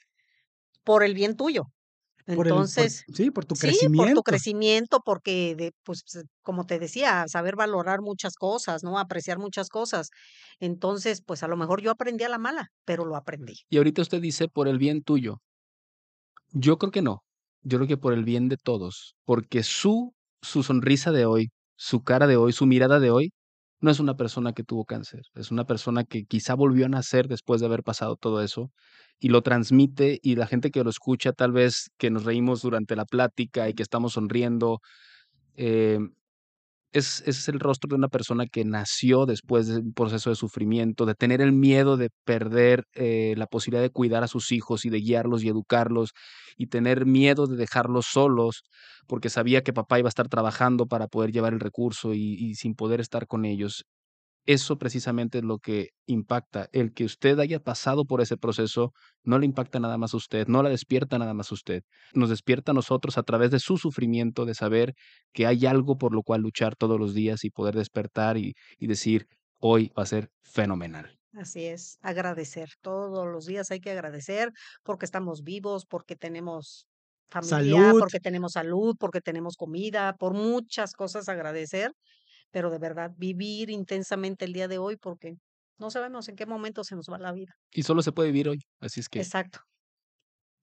[0.85, 1.65] por el bien tuyo.
[2.33, 4.23] Por el, por, Entonces, sí, por tu sí, por tu crecimiento.
[4.23, 6.03] crecimiento, porque de, pues,
[6.43, 8.99] como te decía, saber valorar muchas cosas, ¿no?
[8.99, 10.09] Apreciar muchas cosas.
[10.59, 13.55] Entonces, pues a lo mejor yo aprendí a la mala, pero lo aprendí.
[13.71, 15.39] Y ahorita usted dice por el bien tuyo.
[16.53, 17.23] Yo creo que no.
[17.63, 19.15] Yo creo que por el bien de todos.
[19.25, 23.31] Porque su, su sonrisa de hoy, su cara de hoy, su mirada de hoy,
[23.79, 25.21] no es una persona que tuvo cáncer.
[25.35, 28.71] Es una persona que quizá volvió a nacer después de haber pasado todo eso
[29.19, 32.95] y lo transmite y la gente que lo escucha, tal vez que nos reímos durante
[32.95, 34.81] la plática y que estamos sonriendo,
[35.55, 35.99] eh,
[36.93, 41.05] es, es el rostro de una persona que nació después de un proceso de sufrimiento,
[41.05, 44.89] de tener el miedo de perder eh, la posibilidad de cuidar a sus hijos y
[44.89, 46.11] de guiarlos y educarlos,
[46.57, 48.63] y tener miedo de dejarlos solos,
[49.07, 52.55] porque sabía que papá iba a estar trabajando para poder llevar el recurso y, y
[52.55, 53.85] sin poder estar con ellos.
[54.45, 56.67] Eso precisamente es lo que impacta.
[56.71, 58.91] El que usted haya pasado por ese proceso
[59.23, 61.83] no le impacta nada más a usted, no la despierta nada más a usted.
[62.13, 64.93] Nos despierta a nosotros a través de su sufrimiento, de saber
[65.31, 68.87] que hay algo por lo cual luchar todos los días y poder despertar y, y
[68.87, 69.27] decir,
[69.59, 71.17] hoy va a ser fenomenal.
[71.33, 72.69] Así es, agradecer.
[72.81, 74.51] Todos los días hay que agradecer
[74.83, 76.87] porque estamos vivos, porque tenemos
[77.29, 77.99] familia, Salud.
[77.99, 81.93] porque tenemos salud, porque tenemos comida, por muchas cosas agradecer
[82.51, 85.35] pero de verdad vivir intensamente el día de hoy porque
[85.79, 87.53] no sabemos en qué momento se nos va la vida.
[87.71, 88.59] Y solo se puede vivir hoy.
[88.79, 89.59] Así es que Exacto.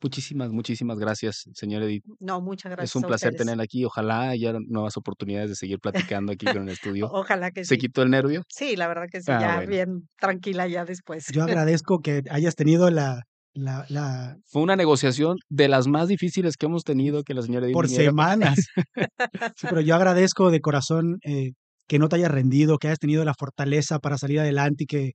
[0.03, 2.05] muchísimas, muchísimas gracias, señor Edith.
[2.21, 2.91] No, muchas gracias.
[2.91, 3.45] Es un a placer ustedes.
[3.47, 3.85] tenerla aquí.
[3.85, 7.09] Ojalá haya nuevas oportunidades de seguir platicando aquí con el estudio.
[7.11, 7.81] Ojalá que ¿Se sí.
[7.81, 8.43] quitó el nervio?
[8.49, 9.71] Sí, la verdad que sí, Ah, ya bueno.
[9.71, 11.27] bien tranquila ya después.
[11.33, 13.23] Yo agradezco que hayas tenido la,
[13.55, 17.67] la, la Fue una negociación de las más difíciles que hemos tenido que la señora
[17.67, 18.05] Edith por viniera.
[18.11, 18.57] semanas.
[19.57, 21.53] Sí, pero yo agradezco de corazón eh,
[21.89, 25.13] que no te hayas rendido, que hayas tenido la fortaleza para salir adelante y que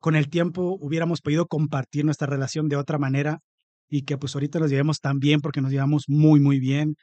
[0.00, 3.40] con el tiempo hubiéramos podido compartir nuestra relación de otra manera
[3.88, 6.96] y que pues ahorita nos llevemos tan bien porque nos llevamos muy, muy bien.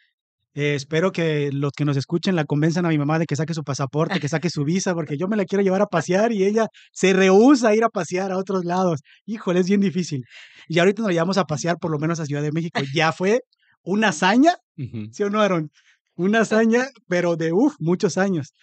[0.56, 3.56] Eh, espero que los que nos escuchen la convenzan a mi mamá de que saque
[3.56, 6.44] su pasaporte, que saque su visa, porque yo me la quiero llevar a pasear y
[6.44, 9.02] ella se rehúsa a ir a pasear a otros lados.
[9.26, 10.24] Híjole, es bien difícil.
[10.68, 12.82] Y ahorita nos la llevamos a pasear por lo menos a Ciudad de México.
[12.94, 13.42] Ya fue
[13.84, 15.10] una hazaña Ujú.
[15.12, 15.72] ¿Sí o no, Aaron?
[16.16, 18.54] Una hazaña, pero de uff, muchos años.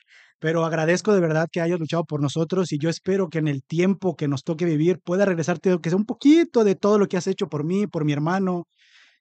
[0.40, 3.62] Pero agradezco de verdad que hayas luchado por nosotros y yo espero que en el
[3.62, 7.18] tiempo que nos toque vivir pueda regresarte, que sea un poquito de todo lo que
[7.18, 8.66] has hecho por mí, por mi hermano.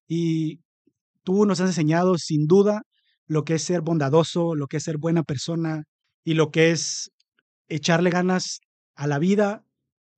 [0.07, 0.61] Y
[1.24, 2.84] tú nos has enseñado sin duda
[3.28, 5.84] lo que es ser bondadoso, lo que es ser buena persona
[6.24, 7.11] y lo que es
[7.67, 8.61] echarle ganas
[8.95, 9.63] a la vida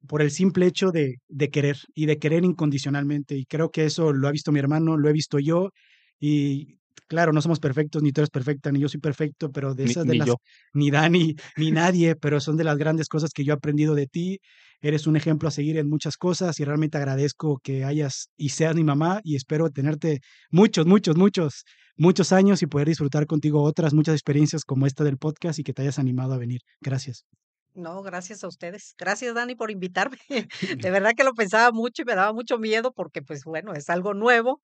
[0.07, 3.35] por el simple hecho de, de querer y de querer incondicionalmente.
[3.37, 5.71] Y creo que eso lo ha visto mi hermano, lo he visto yo.
[6.19, 6.79] Y
[7.11, 9.91] claro, no somos perfectos, ni tú eres perfecta, ni yo soy perfecto, pero de Ni-
[9.91, 10.35] esas de ni las, yo.
[10.73, 14.07] ni Dani, ni nadie, pero son de las grandes cosas que yo he aprendido de
[14.07, 14.39] ti.
[14.81, 18.75] Eres un ejemplo a seguir en muchas cosas y realmente agradezco que hayas y seas
[18.75, 21.65] mi mamá y espero tenerte muchos, muchos, muchos,
[21.97, 25.73] muchos años y poder disfrutar contigo otras muchas experiencias como esta del podcast y que
[25.73, 26.61] te hayas animado a venir.
[26.81, 27.25] Gracias.
[27.73, 28.95] No, gracias a ustedes.
[28.97, 30.17] Gracias, Dani, por invitarme.
[30.87, 33.89] De verdad que lo pensaba mucho y me daba mucho miedo porque, pues bueno, es
[33.89, 34.61] algo nuevo,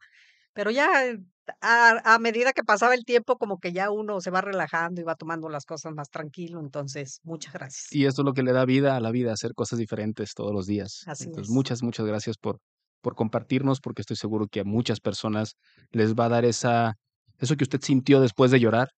[0.58, 1.20] pero ya eh,
[1.62, 5.04] a, a medida que pasaba el tiempo, como que ya uno se va relajando y
[5.04, 6.60] va tomando las cosas más tranquilo.
[6.60, 7.94] Entonces, muchas gracias.
[7.94, 10.52] Y esto es lo que le da vida a la vida, hacer cosas diferentes todos
[10.52, 11.04] los días.
[11.06, 11.54] Así Entonces, es.
[11.54, 12.58] muchas, muchas gracias por,
[13.02, 15.54] por compartirnos, porque estoy seguro que a muchas personas
[15.92, 16.96] les va a dar esa,
[17.38, 18.90] eso que usted sintió después de llorar,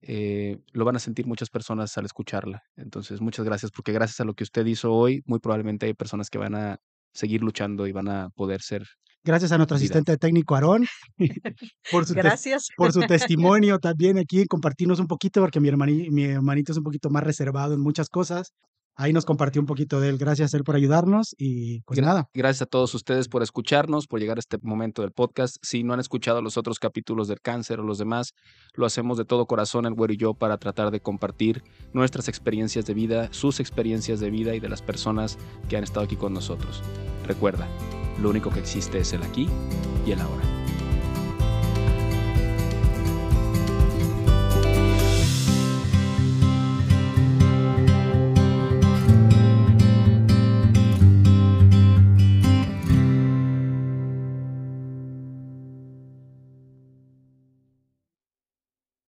[0.00, 2.62] eh, lo van a sentir muchas personas al escucharla.
[2.74, 6.30] Entonces, muchas gracias, porque gracias a lo que usted hizo hoy, muy probablemente hay personas
[6.30, 6.78] que van a
[7.12, 8.86] seguir luchando y van a poder ser.
[9.24, 9.84] Gracias a nuestro Vida.
[9.84, 10.84] asistente técnico Aarón
[11.90, 12.68] por su, Gracias.
[12.76, 16.84] por su testimonio también aquí, compartirnos un poquito, porque mi, hermani- mi hermanito es un
[16.84, 18.52] poquito más reservado en muchas cosas.
[18.94, 20.18] Ahí nos compartió un poquito de él.
[20.18, 22.28] Gracias a él por ayudarnos y pues Gra- nada.
[22.34, 25.56] Gracias a todos ustedes por escucharnos, por llegar a este momento del podcast.
[25.62, 28.32] Si no han escuchado los otros capítulos del cáncer o los demás,
[28.74, 31.62] lo hacemos de todo corazón el güero y yo para tratar de compartir
[31.94, 35.38] nuestras experiencias de vida, sus experiencias de vida y de las personas
[35.70, 36.82] que han estado aquí con nosotros.
[37.26, 37.66] Recuerda,
[38.20, 39.48] lo único que existe es el aquí
[40.06, 40.61] y el ahora.